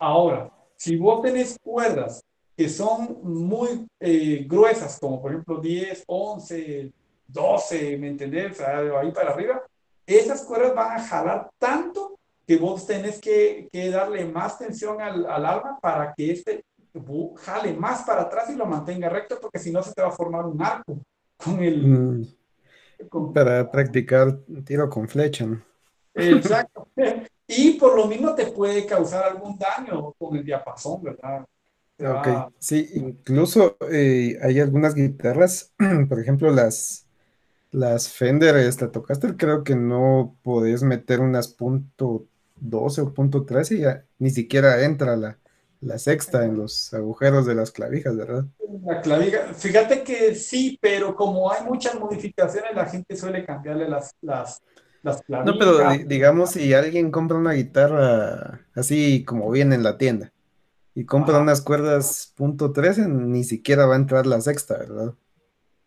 [0.00, 2.20] Ahora, si vos tenés cuerdas
[2.56, 6.92] que son muy eh, gruesas, como por ejemplo 10, 11,
[7.28, 8.50] 12, ¿me entendés?
[8.50, 9.62] O sea, ahí para arriba,
[10.04, 12.17] esas cuerdas van a jalar tanto
[12.48, 16.64] que vos tenés que, que darle más tensión al, al arma para que este
[17.36, 20.12] jale más para atrás y lo mantenga recto, porque si no se te va a
[20.12, 20.98] formar un arco
[21.36, 21.86] con el...
[21.86, 22.26] Mm.
[23.32, 25.46] Para practicar tiro con flecha.
[26.14, 26.88] Exacto.
[27.50, 31.46] Y por lo mismo te puede causar algún daño con el diapasón, ¿verdad?
[31.98, 35.72] Ok, sí, incluso eh, hay algunas guitarras,
[36.10, 37.06] por ejemplo, las,
[37.70, 42.26] las Fender Stratocaster, creo que no podés meter unas punto
[42.62, 45.38] .12 o punto .13 ya ni siquiera entra la,
[45.80, 48.44] la sexta en los agujeros de las clavijas, ¿verdad?
[48.84, 54.14] La clavija, fíjate que sí, pero como hay muchas modificaciones, la gente suele cambiarle las,
[54.20, 54.60] las,
[55.02, 55.54] las clavijas.
[55.54, 60.32] No, pero digamos, si alguien compra una guitarra así como viene en la tienda
[60.94, 65.14] y compra unas cuerdas punto .13, ni siquiera va a entrar la sexta, ¿verdad?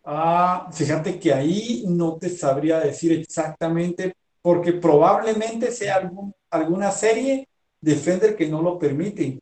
[0.04, 7.48] Ah, fíjate que ahí no te sabría decir exactamente, porque probablemente sea algún, alguna serie
[7.80, 9.40] de Fender que no lo permite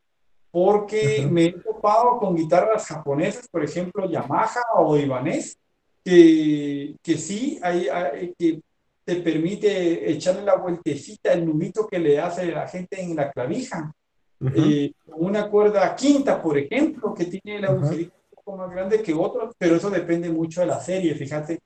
[0.50, 5.56] porque me he topado con guitarras japonesas, por ejemplo, Yamaha o Ibanez,
[6.04, 8.61] que, que sí, hay, que
[9.04, 13.92] te permite echarle la vueltecita, el nudito que le hace la gente en la clavija.
[14.54, 19.12] Eh, una cuerda quinta, por ejemplo, que tiene el agujerito un poco más grande que
[19.12, 21.61] otro, pero eso depende mucho de la serie, fíjate.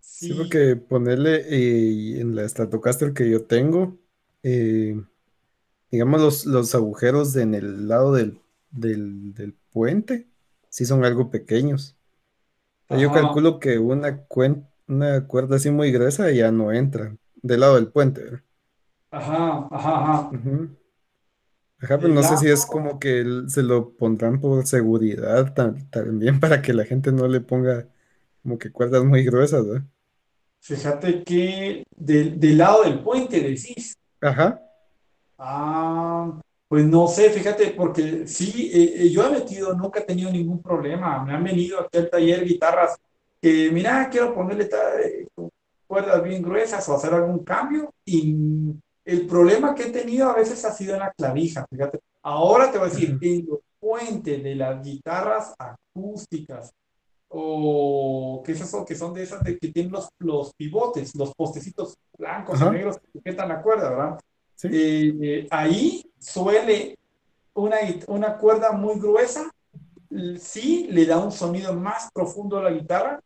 [0.00, 3.96] Sí, que ponerle eh, en la Stratocaster que yo tengo,
[4.42, 5.00] eh,
[5.90, 8.40] digamos, los, agujeros en el lado del,
[9.72, 10.28] puente
[10.68, 11.96] sí son algo pequeños.
[12.88, 14.24] yo calculo que una,
[14.88, 18.22] una cuerda así muy gruesa ya no entra del lado del puente.
[19.10, 20.30] Ajá, ajá, ajá.
[21.82, 26.60] Ajá, pero no sé si es como que se lo pondrán por seguridad también para
[26.60, 27.88] que la gente no le ponga
[28.42, 29.86] como que cuerdas muy gruesas, ¿verdad?
[30.60, 33.96] Fíjate que del, del lado del puente decís.
[34.20, 34.60] Ajá.
[35.38, 40.30] Ah, pues no sé, fíjate, porque sí, eh, eh, yo he metido, nunca he tenido
[40.30, 41.24] ningún problema.
[41.24, 42.96] Me han venido aquí al taller guitarras
[43.40, 44.68] que, mira, quiero ponerle
[45.04, 45.26] eh,
[45.86, 47.92] cuerdas bien gruesas o hacer algún cambio.
[48.04, 48.36] Y
[49.04, 52.00] el problema que he tenido a veces ha sido en la clavija, fíjate.
[52.22, 56.70] Ahora te voy a decir, en los puentes de las guitarras acústicas
[57.32, 61.32] o que esas son, que son de esas de que tienen los, los pivotes, los
[61.34, 64.20] postecitos blancos y negros que sujetan la cuerda, ¿verdad?
[64.64, 66.98] Eh, ahí suele
[67.54, 67.76] una,
[68.08, 69.50] una cuerda muy gruesa,
[70.38, 73.20] sí le da un sonido más profundo a la guitarra,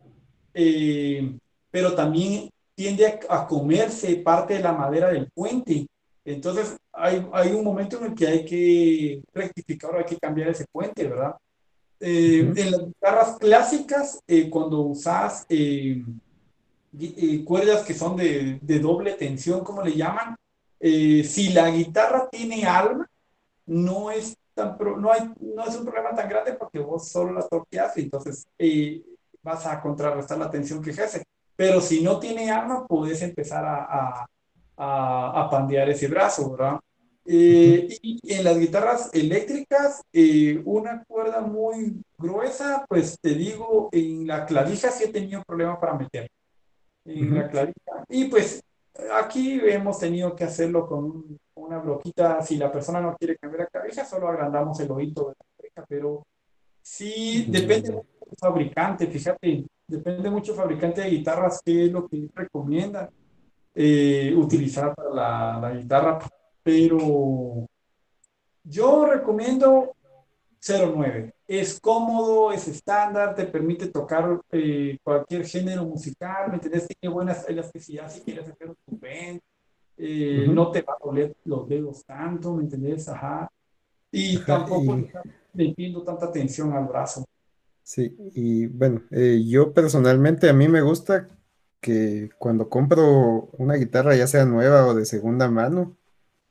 [0.53, 1.39] eh,
[1.71, 5.87] pero también tiende a, comerse parte de la madera del puente.
[6.27, 10.67] Entonces hay, hay, un momento en el que hay que rectificar hay que cambiar ese
[10.71, 11.35] puente, ¿verdad?
[12.07, 15.47] Eh, en las guitarras clásicas, cuando usas
[17.47, 20.37] cuerdas que son de, de, doble tensión, como le llaman,
[20.87, 23.09] eh, si la guitarra tiene alma,
[23.65, 27.49] no es, tan no, hay, no es un problema tan grande porque vos solo la
[27.49, 29.03] toqueas y entonces eh,
[29.43, 31.23] vas a contrarrestar la tensión que ejerce.
[31.57, 34.27] Pero si no tiene alma, puedes empezar a,
[34.77, 36.79] a, a, pandear ese brazo, ¿verdad?
[37.27, 40.03] Eh, y en las guitarras eléctricas,
[40.65, 45.95] una cuerda muy gruesa, pues te digo, en la clavija sí he tenido problemas para
[45.95, 46.29] meter.
[47.07, 48.05] En la clavija.
[48.09, 48.63] Y pues
[49.13, 52.41] Aquí hemos tenido que hacerlo con una bloquita.
[52.43, 55.87] Si la persona no quiere cambiar la cabeza, solo agrandamos el oído de la cabeza,
[55.89, 56.27] pero
[56.81, 62.07] sí depende mucho del fabricante, fíjate, depende mucho del fabricante de guitarras, qué es lo
[62.07, 63.11] que recomienda
[63.75, 66.21] eh, utilizar para la, la guitarra,
[66.65, 67.69] pero
[68.65, 69.95] yo recomiendo
[70.67, 71.35] 09.
[71.47, 76.89] Es cómodo, es estándar, te permite tocar eh, cualquier género musical, ¿me entiendes?
[76.89, 79.41] Tiene buenas elasticidad si quieres hacer un bend,
[79.99, 83.09] eh, no te va a doler los dedos tanto, ¿me entiendes?
[83.09, 83.51] Ajá.
[84.11, 84.97] Y tampoco
[85.53, 87.27] le entiendo tanta tensión al brazo.
[87.83, 91.29] Sí, y bueno, eh, yo personalmente a mí me gusta
[91.81, 95.95] que cuando compro una guitarra, ya sea nueva o de segunda mano,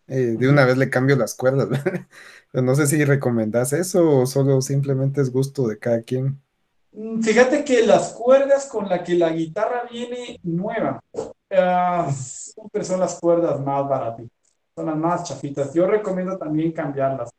[0.08, 1.70] de una vez le cambio las cuerdas.
[2.54, 6.40] No sé si recomendás eso o solo simplemente es gusto de cada quien.
[6.92, 13.00] Mm, fíjate que las cuerdas con las que la guitarra viene nueva uh, siempre son
[13.00, 14.28] las cuerdas más baratas,
[14.76, 15.74] son las más chafitas.
[15.74, 17.32] Yo recomiendo también cambiarlas.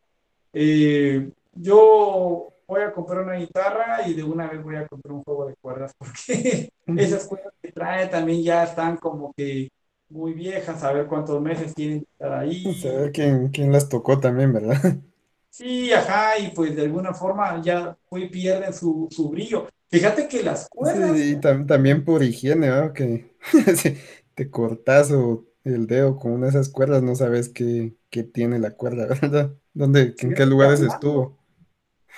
[0.52, 5.22] Eh, yo voy a comprar una guitarra y de una vez voy a comprar un
[5.22, 9.68] juego de cuerdas porque esas cuerdas que trae también ya están como que
[10.14, 12.74] muy viejas, a ver cuántos meses tienen que estar ahí.
[12.80, 14.80] Saber quién, quién las tocó también, ¿verdad?
[15.50, 17.96] Sí, ajá, y pues de alguna forma ya
[18.32, 19.68] pierden su, su brillo.
[19.88, 21.16] Fíjate que las cuerdas.
[21.16, 22.92] Sí, y también por higiene, ¿no?
[22.92, 23.36] Que
[24.34, 28.58] te cortas o el dedo con una de esas cuerdas, no sabes qué, qué tiene
[28.58, 29.52] la cuerda, ¿verdad?
[29.72, 31.38] ¿Dónde, ¿En qué lugares estuvo?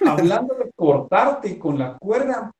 [0.00, 2.50] Hablando de cortarte con la cuerda,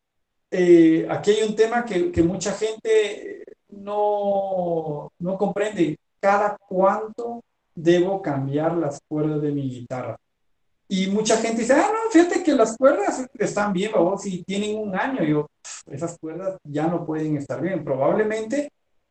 [0.51, 3.46] eh, aquí hay un tema que, que mucha gente
[3.77, 5.99] no, no comprende.
[6.20, 7.43] ¿Cada cuánto
[7.74, 10.16] debo cambiar las cuerdas de mi guitarra?
[10.89, 14.79] Y mucha gente dice, ah, no, fíjate que las cuerdas están bien, vos, si tienen
[14.79, 15.22] un año.
[15.24, 15.49] Yo,
[15.91, 17.85] esas cuerdas ya no pueden estar bien.
[17.85, 18.70] Probablemente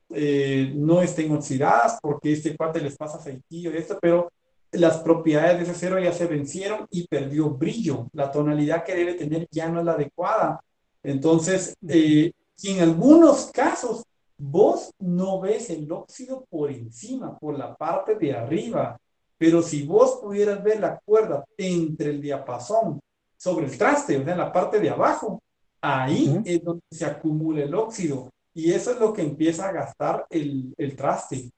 [0.09, 4.31] eh, no estén oxidadas porque este cuate les pasa aceitillo y esto, pero
[4.71, 8.07] las propiedades de ese acero ya se vencieron y perdió brillo.
[8.13, 10.61] La tonalidad que debe tener ya no es la adecuada.
[11.03, 12.31] Entonces, eh,
[12.63, 14.03] en algunos casos
[14.37, 18.99] vos no ves el óxido por encima, por la parte de arriba,
[19.37, 22.99] pero si vos pudieras ver la cuerda entre el diapasón
[23.37, 25.41] sobre el traste, o sea, en la parte de abajo,
[25.81, 28.29] ahí es donde se acumula el óxido.
[28.53, 31.51] Y eso es lo que empieza a gastar el, el traste.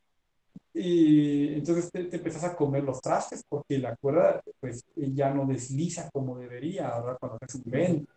[0.74, 5.46] Y entonces te, te, empezás a comer los trastes porque la cuerda pues ya no
[5.46, 7.18] desliza como debería, ¿verdad?
[7.20, 8.08] Cuando haces un bend.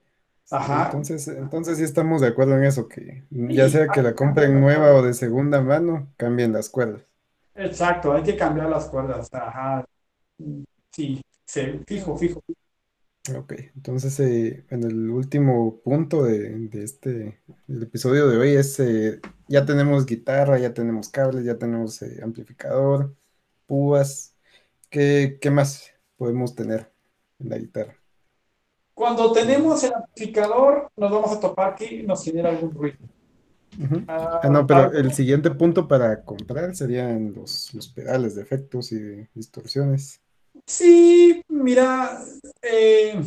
[0.51, 0.86] Ajá.
[0.86, 4.94] Entonces, entonces sí estamos de acuerdo en eso, que ya sea que la compren nueva
[4.94, 7.03] o de segunda mano, cambien las cuerdas.
[7.55, 9.28] Exacto, hay que cambiar las cuerdas.
[9.32, 9.84] Ajá.
[10.90, 12.42] Sí, sí fijo, fijo.
[13.36, 17.38] Ok, entonces eh, en el último punto de, este
[17.68, 22.20] el episodio de hoy es, eh, ya tenemos guitarra, ya tenemos cables, ya tenemos eh,
[22.22, 23.14] amplificador,
[23.66, 24.34] púas,
[24.90, 26.92] ¿Qué, ¿qué, más podemos tener
[27.38, 27.99] en la guitarra?
[29.01, 32.98] Cuando tenemos el amplificador, nos vamos a topar que nos genera algún ruido.
[34.07, 39.26] ah, no, pero el siguiente punto para comprar serían los, los pedales de efectos y
[39.34, 40.20] distorsiones.
[40.66, 42.22] Sí, mira,
[42.61, 43.18] eh,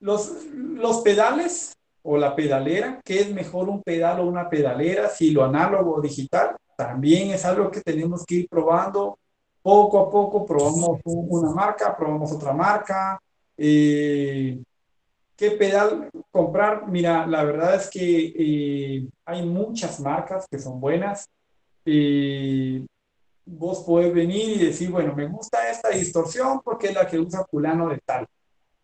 [0.00, 5.08] los, los pedales o la pedalera, ¿qué es mejor un pedal o una pedalera?
[5.08, 9.18] Si lo análogo o digital, también es algo que tenemos que ir probando
[9.62, 10.44] poco a poco.
[10.44, 13.18] Probamos una marca, probamos otra marca.
[13.56, 14.62] Eh,
[15.36, 16.88] ¿Qué pedal comprar?
[16.88, 21.28] Mira, la verdad es que eh, hay muchas marcas que son buenas
[23.44, 27.44] vos podés venir y decir, bueno, me gusta esta distorsión porque es la que usa
[27.50, 28.26] fulano de tal.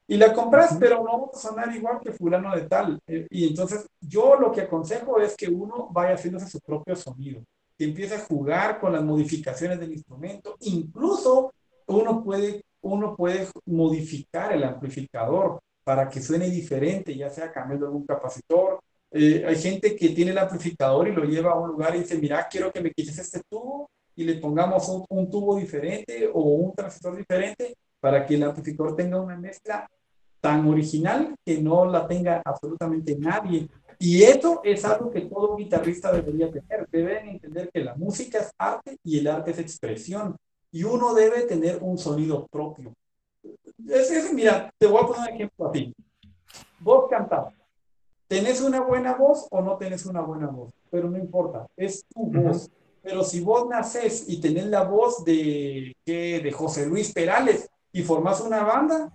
[0.07, 2.99] Y la compras, pero no va a sonar igual que fulano de tal.
[3.07, 7.43] Eh, y entonces yo lo que aconsejo es que uno vaya haciéndose su propio sonido,
[7.77, 10.57] que empiece a jugar con las modificaciones del instrumento.
[10.61, 11.53] Incluso
[11.87, 18.05] uno puede, uno puede modificar el amplificador para que suene diferente, ya sea cambiando algún
[18.05, 18.81] capacitor.
[19.11, 22.19] Eh, hay gente que tiene el amplificador y lo lleva a un lugar y dice,
[22.19, 26.75] mira, quiero que me quites este tubo y le pongamos un, tubo diferente o un
[26.75, 29.89] transistor diferente para que el amplificador tenga una mezcla
[30.41, 33.69] tan original que no la tenga absolutamente nadie.
[33.99, 36.89] Y esto es algo que todo guitarrista debería tener.
[36.91, 40.37] Deben entender que la música es arte y el arte es expresión.
[40.71, 42.93] Y uno debe tener un sonido propio.
[43.89, 45.95] Es, mira, te voy a poner un ejemplo a ti.
[46.81, 47.55] Vos cantás.
[48.27, 50.71] ¿Tenés una buena voz o no tenés una buena voz?
[50.91, 52.71] Pero no importa, es tu voz.
[53.03, 58.41] Pero si vos nacés y tenés la voz de, de José Luis Perales y formás
[58.43, 59.11] una banda,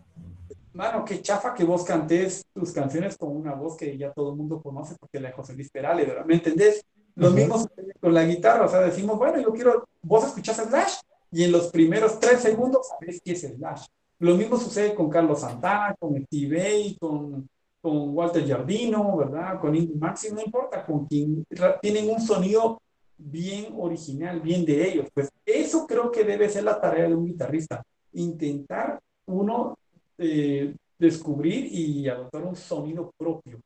[0.74, 4.38] mano, qué chafa que vos cantes tus canciones con una voz que ya todo el
[4.38, 6.26] mundo conoce porque es la de José Luis Perales, ¿verdad?
[6.26, 6.84] ¿Me entendés?
[7.16, 10.96] Lo mismo sucede con la guitarra, o sea, decimos, bueno, yo quiero, vos escuchás Slash
[11.34, 13.88] y en los primeros tres segundos sabes qué es Slash.
[14.20, 17.50] Lo mismo sucede con Carlos Santana, con Steve con,
[17.82, 19.60] con Walter Jardino, ¿verdad?
[19.60, 21.44] Con Indy Maxi, no importa, con quien
[21.82, 22.80] tienen un sonido
[23.18, 25.08] bien original, bien de ellos.
[25.12, 29.76] Pues eso creo que debe ser la tarea de un guitarrista, intentar uno
[30.20, 33.60] eh, descubrir y adoptar un sonido propio.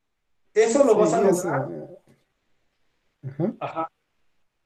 [0.53, 1.69] Eso lo vas a lograr.
[3.59, 3.89] Ajá.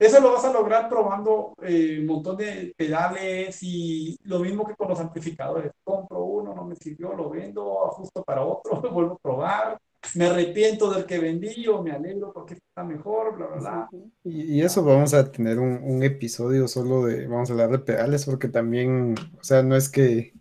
[0.02, 4.76] Eso lo vas a lograr probando eh, un montón de pedales y lo mismo que
[4.76, 5.72] con los amplificadores.
[5.84, 9.78] Compro uno, no me sirvió, lo vendo, ajusto para otro, vuelvo a probar
[10.16, 13.89] me arrepiento del que vendí o me alegro porque está mejor, bla, bla, bla.
[14.24, 18.49] Y, eso vamos a tener un, episodio solo de, vamos a hablar de pedales, porque
[18.49, 20.34] también, o sea, no es que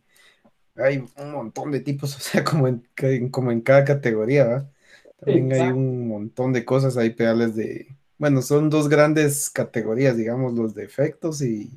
[0.76, 2.82] hay un montón de tipos, o sea, como en,
[3.30, 4.70] como en cada categoría, ¿verdad?
[5.18, 10.52] También hay un montón de cosas, hay pedales de, bueno, son dos grandes categorías, digamos,
[10.52, 11.70] los de efectos y,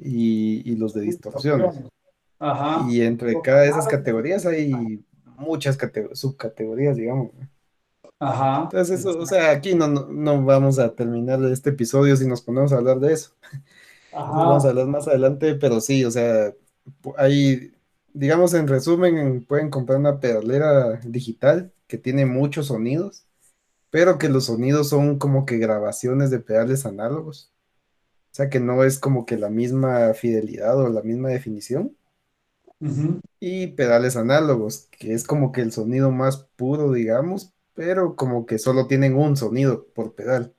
[0.00, 1.76] y, los de distorsiones.
[2.40, 2.84] Ajá.
[2.90, 5.04] Y entre cada de esas categorías hay
[5.36, 5.78] muchas
[6.14, 7.30] subcategorías, digamos.
[8.18, 8.62] Ajá.
[8.64, 12.72] Entonces, eso, o sea, aquí no, no, vamos a terminar este episodio si nos ponemos
[12.72, 13.30] a hablar de eso.
[14.12, 14.32] Ajá.
[14.32, 16.52] Vamos a hablar más adelante, pero sí, o sea,
[17.16, 17.72] hay,
[18.12, 23.28] digamos en resumen, pueden comprar una pedalera digital que tiene muchos sonidos,
[23.94, 27.52] pero que los sonidos son como que grabaciones de pedales análogos.
[28.32, 31.96] O sea que no es como que la misma fidelidad o la misma definición.
[33.38, 38.58] Y pedales análogos, que es como que el sonido más puro, digamos, pero como que
[38.58, 40.52] solo tienen un sonido por pedal.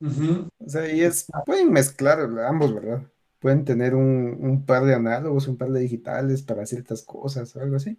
[0.00, 3.02] O sea, y es, pueden mezclar ambos, ¿verdad?
[3.38, 7.76] Pueden tener un, par de análogos, un par de digitales para ciertas cosas o algo
[7.76, 7.98] así.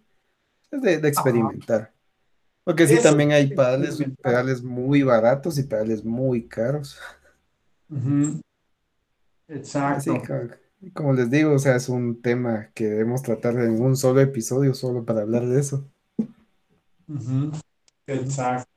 [0.72, 1.92] Es de, experimentar.
[2.68, 7.00] Porque sí, también hay pedales, pedales muy baratos y pedales muy caros.
[9.48, 10.20] Exacto.
[10.92, 14.74] como, les digo, o sea, es un tema que debemos tratar en un solo episodio
[14.74, 15.88] solo para hablar de eso.
[18.06, 18.70] Exacto.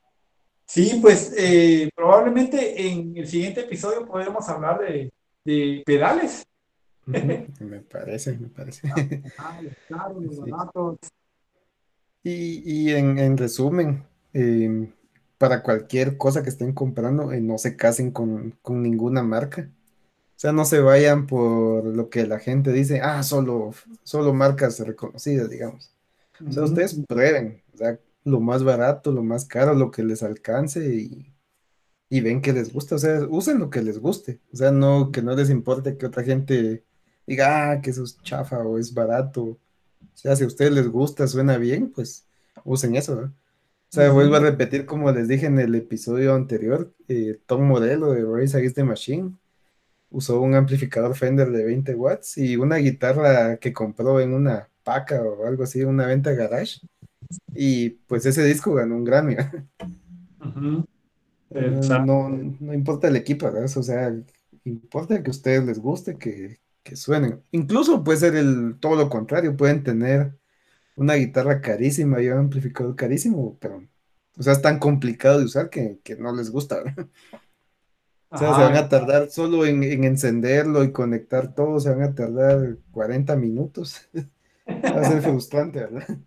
[0.66, 6.48] Sí, pues eh, probablemente en el siguiente episodio podremos hablar de, pedales.
[7.08, 8.90] me parece, me parece.
[12.24, 14.04] Y, y en, resumen,
[14.34, 14.92] em,
[15.38, 19.70] para cualquier cosa que estén comprando, eh, no se casen con, ninguna marca.
[20.36, 23.72] O sea, no se vayan por lo que la gente dice, ah, solo,
[24.04, 25.92] solo marcas reconocidas, digamos.
[26.48, 30.24] O sea, ustedes prueben, o sea, lo más barato, lo más caro, lo que les
[30.24, 30.84] alcance
[32.10, 35.12] y, ven que les gusta, o sea, usen lo que les guste, o sea, no
[35.12, 36.84] que no les importe que otra gente
[37.26, 39.60] diga, ah, que eso es chafa o es barato,
[40.14, 42.26] o sea, si a ustedes les gusta, suena bien, pues
[42.64, 43.32] usen eso, O
[43.90, 48.24] sea, vuelvo a repetir como les dije en el episodio anterior, eh, Tom Modelo de
[48.24, 49.34] Race Against the Machine
[50.12, 55.24] usó un amplificador Fender de 20 watts y una guitarra que compró en una paca
[55.24, 56.82] o algo así, una venta garage.
[57.56, 59.38] Y pues ese disco ganó un Grammy.
[61.50, 64.14] no, no, importa el equipo, O sea,
[64.66, 67.44] importa que a ustedes les guste, que, que suenen.
[67.52, 70.34] Incluso puede ser el, todo lo contrario, pueden tener
[70.96, 73.88] una guitarra carísima y un amplificador carísimo, pero,
[74.38, 76.84] o sea, es tan complicado de usar que, no les gusta.
[78.34, 82.04] O sea, se van a tardar solo en, en, encenderlo y conectar todo, se van
[82.04, 84.10] a tardar 40 minutos.
[84.68, 86.18] Va a ser frustrante, ¿verdad?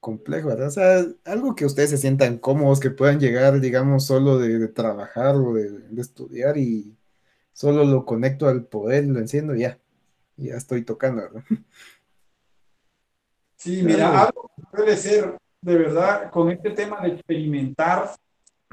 [0.00, 0.68] complejo, ¿verdad?
[0.68, 5.36] O sea, algo que ustedes se sientan cómodos, que puedan llegar, digamos, solo de, trabajar
[5.36, 6.96] o de, estudiar y
[7.56, 9.78] solo lo conecto al poder lo enciendo y ya,
[10.36, 11.42] ya estoy tocando, ¿verdad?
[13.56, 18.10] Sí, mira, algo que puede ser, de verdad, con este tema de experimentar,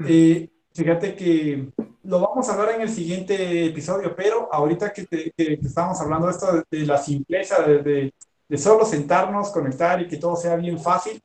[0.06, 1.72] eh, fíjate que
[2.02, 6.32] lo vamos a hablar en el siguiente episodio, pero ahorita que, te, estábamos hablando de
[6.32, 8.12] esto, de, la simpleza, de
[8.48, 11.20] de solo sentarnos, conectar y que todo sea bien fácil.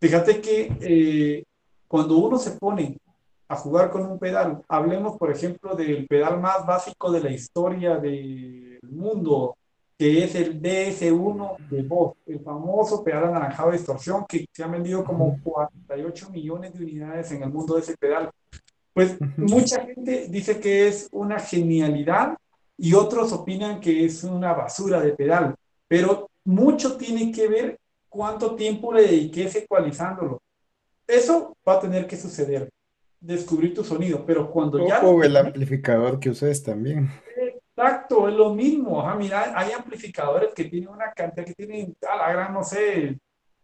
[0.00, 1.44] Fíjate que eh,
[1.86, 2.98] cuando uno se pone
[3.48, 7.96] a jugar con un pedal, hablemos por ejemplo del pedal más básico de la historia
[7.96, 9.56] del mundo,
[9.98, 14.66] que es el DS1 de Boss, el famoso pedal anaranjado de distorsión que se ha
[14.66, 18.30] vendido como 48 millones de unidades en el mundo de ese pedal.
[18.92, 22.36] Pues mucha gente dice que es una genialidad
[22.76, 25.54] y otros opinan que es una basura de pedal,
[25.86, 30.40] pero mucho tiene que ver cuánto tiempo le dediqué ecualizándolo.
[31.06, 32.70] Eso va a tener que suceder,
[33.24, 35.00] descubrir tu sonido, pero cuando ya...
[35.00, 37.10] O el amplificador que uses también.
[37.36, 39.02] Exacto, es lo mismo.
[39.16, 43.18] mira, hay amplificadores que tienen una cantidad, que tienen a la gran, no sé,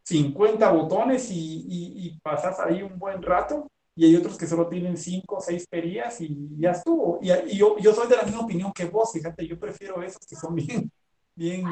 [0.05, 5.37] 50 botones y, pasas ahí un buen rato, y hay otros que solo tienen 5
[5.37, 7.19] o 6 perillas y ya estuvo.
[7.23, 10.37] Y, yo, yo soy de la misma opinión que vos, fíjate, yo prefiero esos que
[10.37, 10.91] son bien,
[11.35, 11.65] bien,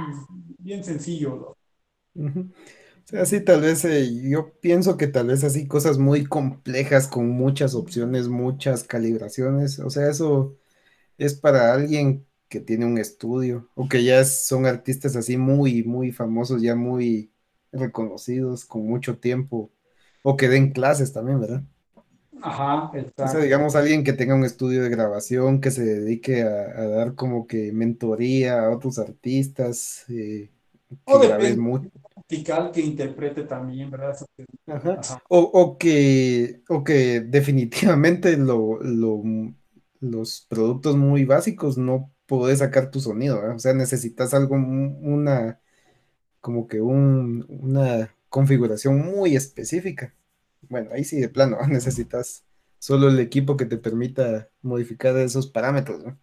[0.59, 1.57] bien sencillo.
[2.15, 2.23] O
[3.09, 7.29] sea, sí, tal vez eh, yo pienso que tal vez así cosas muy complejas con
[7.31, 10.57] muchas opciones, muchas calibraciones, o sea, eso
[11.19, 16.13] es para alguien que tiene un estudio o que ya son artistas así muy, muy
[16.13, 17.33] famosos, ya muy
[17.73, 19.71] reconocidos, con mucho tiempo,
[20.23, 21.63] o que den clases también, ¿verdad?
[22.43, 23.25] Ajá, exacto.
[23.25, 27.15] O sea, digamos, alguien que tenga un estudio de grabación, que se dedique a, dar
[27.15, 30.51] como que mentoría a otros artistas, eh,
[31.05, 31.91] o que mucho.
[32.73, 34.17] que interprete también, ¿verdad?
[34.67, 35.23] Ajá.
[35.29, 38.79] O, que, o que definitivamente lo,
[40.01, 45.61] los productos muy básicos no podés sacar tu sonido, o sea, necesitas algo, una,
[46.41, 50.15] como que un, una configuración muy específica
[50.69, 52.45] bueno, ahí sí de plano necesitas
[52.79, 56.19] solo el equipo que te permita modificar esos parámetros, ¿no?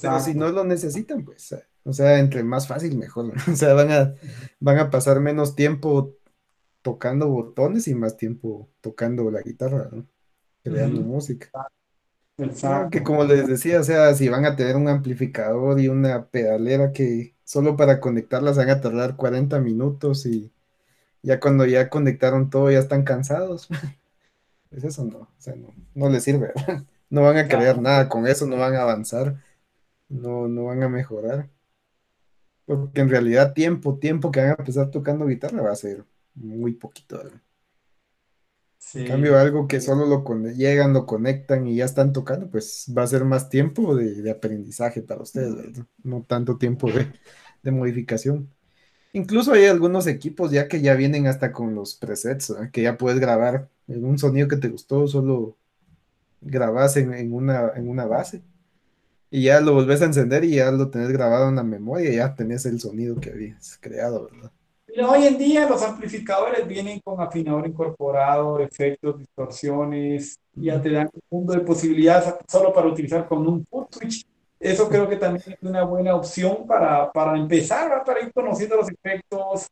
[0.00, 1.54] Pero si no lo necesitan, pues,
[1.84, 3.32] o sea, entre más fácil, mejor.
[3.52, 4.14] O sea, van a,
[4.60, 6.14] van a pasar menos tiempo
[6.82, 10.06] tocando botones y más tiempo tocando la guitarra, ¿no?
[10.62, 11.50] Creando música.
[12.38, 12.90] Exacto.
[12.90, 16.92] que como les decía, o sea, si van a tener un amplificador y una pedalera
[16.92, 20.50] que solo para conectarlas van a tardar 40 minutos y
[21.22, 23.68] ya cuando ya conectaron todo ya están cansados.
[24.70, 26.52] Pues eso no, o sea, no, no les sirve.
[27.10, 29.36] No van a crear nada con eso, no van a avanzar,
[30.12, 31.48] no, no van a mejorar.
[32.64, 36.04] Porque en realidad tiempo, tiempo que van a empezar tocando guitarra va a ser
[36.34, 37.20] muy poquito.
[38.94, 43.02] En cambio, algo que solo lo llegan, lo conectan y ya están tocando, pues va
[43.02, 46.88] a ser más tiempo de, aprendizaje para ustedes, no tanto tiempo
[47.62, 48.50] de, modificación.
[49.12, 53.20] Incluso hay algunos equipos ya que ya vienen hasta con los presets, que ya puedes
[53.20, 55.56] grabar un sonido que te gustó, solo
[56.40, 58.42] grabas en, una, en una base
[59.34, 62.16] y ya lo volvés a encender y ya lo tenés grabado en la memoria y
[62.16, 64.52] ya tenés el sonido que habías creado, ¿verdad?
[65.08, 71.38] hoy en día los amplificadores vienen con afinador incorporado, efectos, distorsiones, ya te dan un
[71.38, 74.26] mundo de posibilidades solo para utilizar con un foot switch.
[74.60, 78.88] Eso creo que también es una buena opción para, para empezar, para ir conociendo los
[78.90, 79.66] efectos.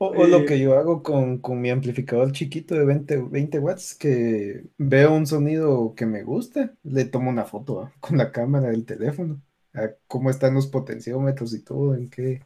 [0.00, 5.12] O, lo que yo hago con, mi amplificador chiquito de 20, 20 watts, que veo
[5.12, 9.40] un sonido que me gusta, le tomo una foto con la cámara del teléfono,
[9.74, 12.44] a cómo están los potenciómetros y todo, en qué,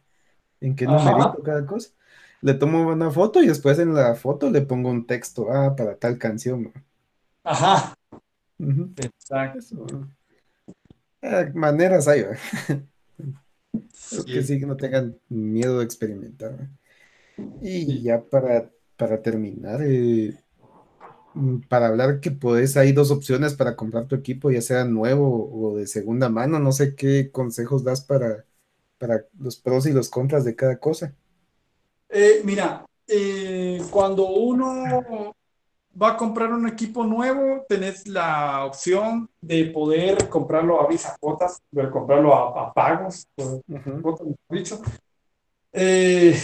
[0.61, 1.91] en qué numerito cada cosa.
[2.41, 5.95] Le tomo una foto y después en la foto le pongo un texto, ah, para
[5.95, 6.73] tal canción.
[7.43, 7.95] Ajá.
[8.97, 10.07] Exacto.
[11.21, 12.23] Ah, maneras hay,
[14.25, 16.67] que sí, que no tengan miedo de experimentar.
[17.61, 20.37] Y ya para, para terminar, eh,
[21.67, 25.77] para hablar que puedes, hay dos opciones para comprar tu equipo, ya sea nuevo o
[25.77, 26.59] de segunda mano.
[26.59, 28.45] No sé qué consejos das para,
[28.97, 31.15] para los pros y los contras de cada cosa.
[32.09, 35.33] Eh, mira, eh, cuando uno
[35.99, 41.61] va a comprar un equipo nuevo, tenés la opción de poder comprarlo a visa cuotas,
[41.71, 43.27] de comprarlo a, pagos,
[44.49, 44.81] dicho.
[45.73, 46.39] Eh,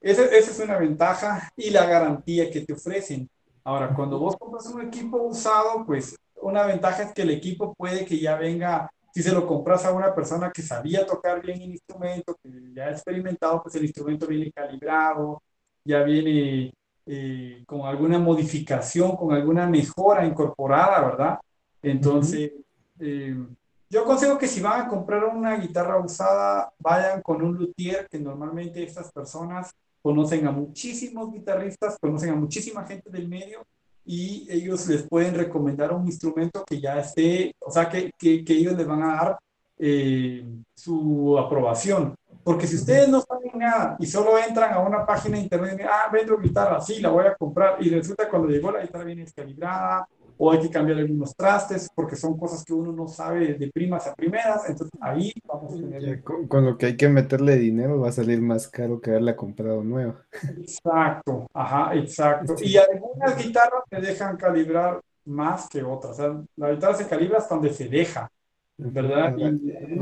[0.00, 3.28] esa, es una ventaja y la garantía que te ofrecen.
[3.64, 8.04] Ahora, cuando vos compras un equipo usado, pues una ventaja es que el equipo puede
[8.04, 11.72] que ya venga si se lo compras a una persona que sabía tocar bien el
[11.72, 15.42] instrumento, que ya ha experimentado, pues el instrumento viene calibrado,
[15.84, 16.72] ya viene
[17.06, 21.38] eh, con alguna modificación, con alguna mejora incorporada, ¿verdad?
[21.82, 22.52] Entonces,
[22.98, 23.36] eh,
[23.92, 28.18] yo aconsejo que si van a comprar una guitarra usada, vayan con un luthier, que
[28.18, 29.70] normalmente estas personas
[30.00, 33.66] conocen a muchísimos guitarristas, conocen a muchísima gente del medio
[34.06, 38.74] y ellos les pueden recomendar un instrumento que ya esté, o sea, que, que, ellos
[38.78, 39.38] les van a dar
[39.78, 40.42] eh,
[40.74, 42.14] su aprobación.
[42.42, 45.76] Porque si ustedes no saben nada y solo entran a una página de internet y
[45.76, 49.04] dicen, ah, vendo guitarra, sí, la voy a comprar, y resulta cuando llegó la guitarra
[49.04, 50.08] viene descalibrada,
[50.44, 54.08] o hay que cambiar algunos trastes, porque son cosas que uno no sabe de primas
[54.08, 56.20] a primeras, entonces ahí vamos a tener...
[56.24, 59.84] Con, lo que hay que meterle dinero va a salir más caro que haberla comprado
[59.84, 60.26] nueva.
[60.58, 62.56] Exacto, ajá, exacto.
[62.60, 67.38] Y algunas guitarras te dejan calibrar más que otras, o sea, la guitarra se calibra
[67.38, 68.28] hasta donde se deja,
[68.78, 69.36] ¿verdad?
[69.38, 69.94] Y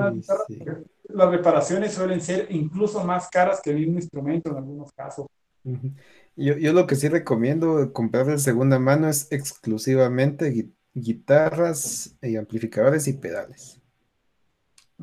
[1.13, 5.27] las reparaciones suelen ser incluso más caras que el mismo instrumento en algunos casos.
[6.37, 13.09] Yo, yo lo que sí recomiendo comprar de segunda mano es exclusivamente guitarras y amplificadores
[13.09, 13.81] y pedales.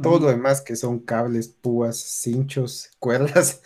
[0.02, 3.62] Todo lo demás que son cables, púas, cinchos, cuerdas,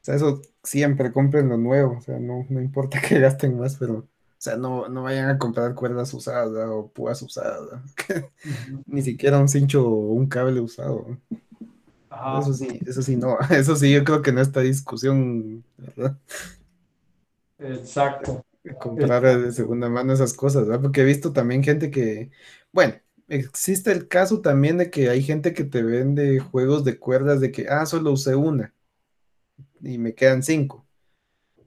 [0.00, 3.76] o sea, eso siempre compren lo nuevo, o sea, no, no importa que gasten más,
[3.76, 4.08] pero, o
[4.38, 7.80] sea, no, no vayan a comprar cuerdas usadas o púas usadas,
[8.86, 11.06] ni siquiera un cincho o un cable usado.
[12.40, 16.18] Eso sí, eso sí, no, eso sí, yo creo que en esta discusión, ¿verdad?
[17.58, 18.44] Exacto.
[18.80, 20.82] Comprar de segunda mano esas cosas, ¿verdad?
[20.82, 22.30] Porque he visto también gente que,
[22.72, 22.94] bueno,
[23.28, 27.52] existe el caso también de que hay gente que te vende juegos de cuerdas de
[27.52, 28.74] que, ah, solo usé una
[29.80, 30.86] y me quedan cinco.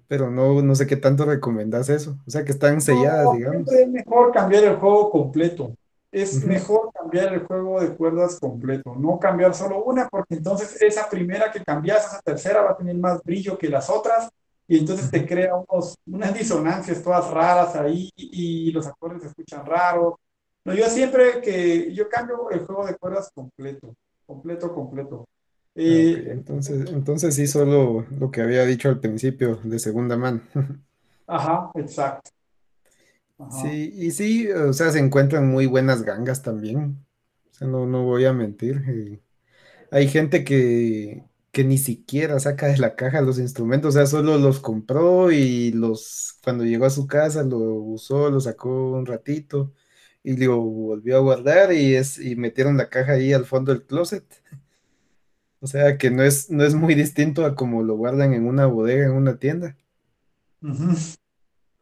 [0.08, 2.18] Pero no, no sé qué tanto recomendas eso.
[2.26, 3.72] O sea, que están selladas, digamos.
[3.72, 5.76] Es mejor cambiar el juego completo.
[6.10, 11.10] Es mejor cambiar el juego de cuerdas completo, no cambiar solo una, porque entonces esa
[11.10, 14.30] primera que cambias, esa tercera va a tener más brillo que las otras
[14.68, 19.66] y entonces te crea unos, unas disonancias todas raras ahí y, los acordes se escuchan
[19.66, 20.16] raros.
[20.66, 23.96] No, yo siempre que yo cambio el juego de cuerdas completo,
[24.26, 25.26] completo, completo.
[25.30, 30.42] Ah, eh, entonces, entonces sí, solo lo que había dicho al principio, de segunda mano.
[31.28, 32.32] Ajá, exacto.
[33.52, 37.06] Sí, y sí, o sea, se encuentran muy buenas gangas también.
[37.52, 38.84] O sea, no, no voy a mentir.
[38.88, 39.22] Eh,
[39.92, 41.24] hay gente que,
[41.58, 45.72] que ni siquiera saca de la caja los instrumentos, o sea, solo los compró y
[45.72, 49.74] los, cuando llegó a su casa, lo usó, lo sacó un ratito
[50.22, 53.88] y lo volvió a guardar y, es, y metieron la caja ahí al fondo del
[53.88, 54.24] closet.
[55.60, 58.68] O sea que no es, no es muy distinto a como lo guardan en una
[58.68, 59.76] bodega, en una tienda.
[60.62, 60.68] O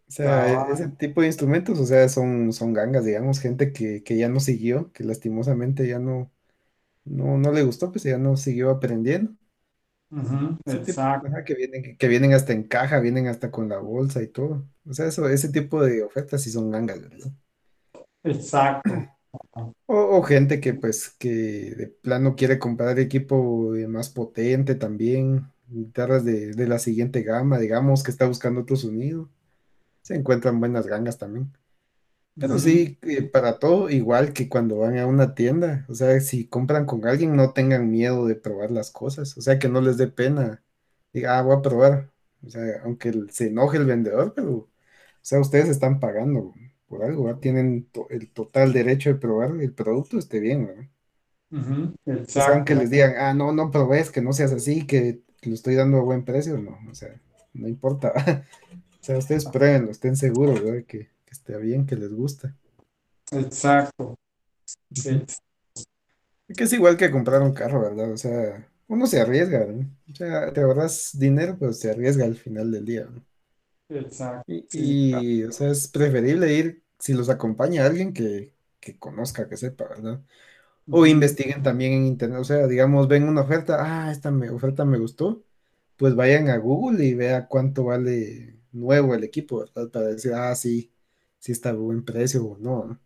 [0.08, 4.30] sea, e, ese tipo de instrumentos, o sea, son, son gangas, digamos, gente que, ya
[4.30, 6.32] no siguió, que lastimosamente ya no,
[7.04, 9.36] no, no le gustó, pues ya no siguió aprendiendo.
[10.66, 11.30] Exacto.
[11.46, 14.68] que vienen, que vienen hasta en caja, vienen hasta con la bolsa y todo.
[14.88, 17.32] O sea, eso, ese tipo de ofertas sí son gangas, ¿verdad?
[18.24, 18.92] Exacto.
[19.86, 26.54] O, gente que pues que de plano quiere comprar equipo más potente también, guitarras de,
[26.54, 29.30] de la siguiente gama, digamos, que está buscando otro sonido.
[30.02, 31.52] Se encuentran buenas gangas también.
[32.38, 36.48] Pero sí, eh, para todo, igual que cuando van a una tienda, o sea, si
[36.48, 39.98] compran con alguien, no tengan miedo de probar las cosas, o sea, que no les
[39.98, 40.62] dé pena.
[41.14, 42.12] Diga, ah, voy a probar.
[42.46, 44.70] O sea, aunque se enoje el vendedor, pero, o
[45.22, 46.54] sea, ustedes están pagando
[46.88, 50.90] por algo, tienen el total derecho de probar el producto, esté bien, ¿no?
[52.52, 55.98] aunque les digan, ah, no, no probes, que no seas así, que, lo estoy dando
[55.98, 57.22] a buen precio, no, o sea,
[57.54, 58.12] no importa.
[59.00, 60.84] o sea, ustedes pruébenlo, estén seguros, ¿verdad?
[60.88, 62.56] Que esté bien, que les gusta.
[63.32, 64.16] Exacto.
[64.94, 68.12] Que es igual que comprar un carro, ¿verdad?
[68.12, 69.90] O sea, uno se arriesga, ¿no?
[70.12, 73.24] O sea, te ahorras dinero, pero se arriesga al final del día, ¿no?
[73.90, 74.52] Exacto.
[74.72, 78.54] Y, o sea, es preferible ir si los acompaña alguien que,
[79.00, 80.22] conozca, que sepa, ¿verdad?
[80.90, 84.86] O investiguen también en internet, o sea, digamos, ven una oferta, ah, esta me, oferta
[84.86, 85.44] me gustó,
[85.98, 89.90] pues vayan a Google y vea cuánto vale nuevo el equipo, ¿verdad?
[89.90, 90.92] Para decir, ah, sí,
[91.46, 92.98] sí está a buen precio o no.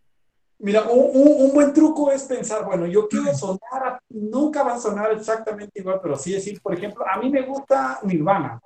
[0.60, 5.82] Mira, un, buen truco es pensar, bueno, yo quiero sonar, nunca va a sonar exactamente
[5.82, 8.62] igual, pero sí decir, por ejemplo, a mí me gusta Nirvana,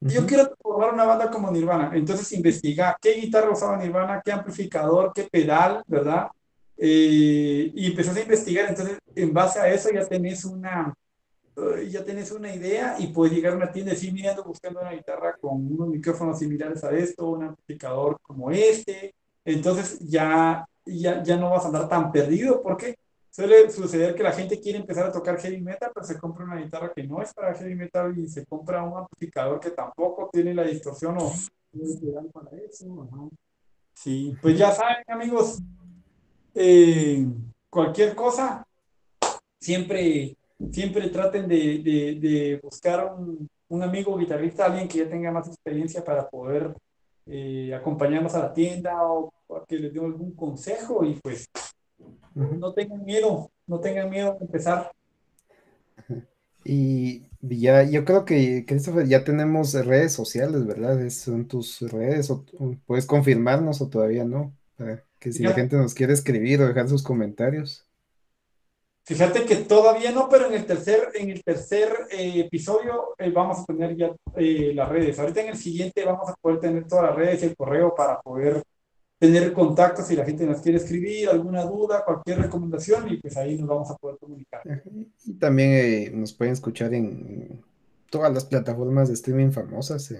[0.00, 1.92] yo quiero formar una banda como Nirvana.
[1.94, 6.26] Entonces investiga qué guitarra usaba Nirvana, qué amplificador, qué pedal, ¿verdad?
[6.76, 8.68] Eh, y empezás a investigar.
[8.68, 10.92] Entonces, en base a eso ya tenés una,
[11.88, 14.92] ya tenés una idea y puedes llegar a una tienda y decir, mirando, buscando una
[14.92, 19.14] guitarra con unos micrófonos similares a esto, un amplificador como este.
[19.44, 22.98] Entonces ya, ya, ya no vas a andar tan perdido porque
[23.30, 26.56] suele suceder que la gente quiere empezar a tocar heavy metal, pero se compra una
[26.56, 30.54] guitarra que no es para heavy metal y se compra un amplificador que tampoco tiene
[30.54, 31.32] la distorsión o
[32.32, 33.30] para eso.
[33.94, 35.58] Sí, pues ya saben, amigos,
[36.54, 37.26] eh,
[37.68, 38.66] cualquier cosa,
[39.60, 40.36] siempre,
[40.70, 46.04] siempre traten de, de, buscar un, un, amigo guitarrista, alguien que ya tenga más experiencia
[46.04, 46.74] para poder
[47.26, 49.32] eh, acompañarnos a la tienda o
[49.68, 51.48] que les dé algún consejo y pues
[52.34, 54.90] no tengan miedo, no tengan miedo de empezar.
[56.68, 61.08] Y ya, yo creo que, Christopher, ya tenemos redes sociales, ¿verdad?
[61.10, 62.28] ¿Son tus redes?
[62.28, 62.44] O,
[62.86, 64.52] ¿Puedes confirmarnos o todavía no?
[65.20, 67.85] que si la gente nos quiere escribir o dejar sus comentarios.
[69.06, 73.60] Fíjate que todavía no, pero en el tercer, en el tercer eh, episodio eh, vamos
[73.60, 75.16] a tener ya eh, las redes.
[75.20, 78.20] Ahorita en el siguiente vamos a poder tener todas las redes y el correo para
[78.20, 78.64] poder
[79.16, 83.56] tener contacto si la gente nos quiere escribir, alguna duda, cualquier recomendación y pues ahí
[83.56, 84.62] nos vamos a poder comunicar.
[85.24, 87.62] Y también nos pueden escuchar en
[88.10, 90.12] todas las plataformas de streaming famosas,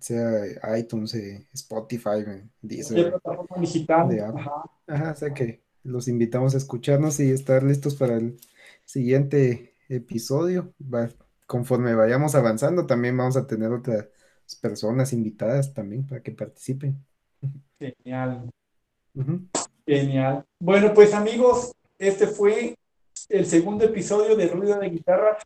[0.00, 1.14] sea iTunes,
[1.54, 2.24] Spotify,
[2.60, 3.10] Deezer.
[3.10, 4.34] plataforma digital.
[4.36, 4.64] Ajá.
[4.88, 8.38] Ajá, o sea que los invitamos a escucharnos y estar listos para el
[8.84, 10.74] siguiente episodio.
[11.46, 14.08] conforme vayamos avanzando, también vamos a tener otras
[14.60, 16.98] personas invitadas también para que participen.
[17.78, 18.50] Genial.
[19.86, 20.44] Genial.
[20.58, 22.76] Bueno, pues amigos, este fue
[23.28, 25.38] el segundo episodio de Ruido de Guitarra.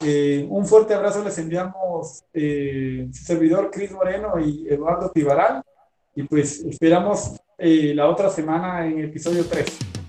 [0.00, 5.62] Eh, un fuerte abrazo les enviamos eh, su servidor Cris Moreno y Eduardo Tibaral.
[6.14, 9.99] Y pues esperamos eh, la otra semana en episodio 3.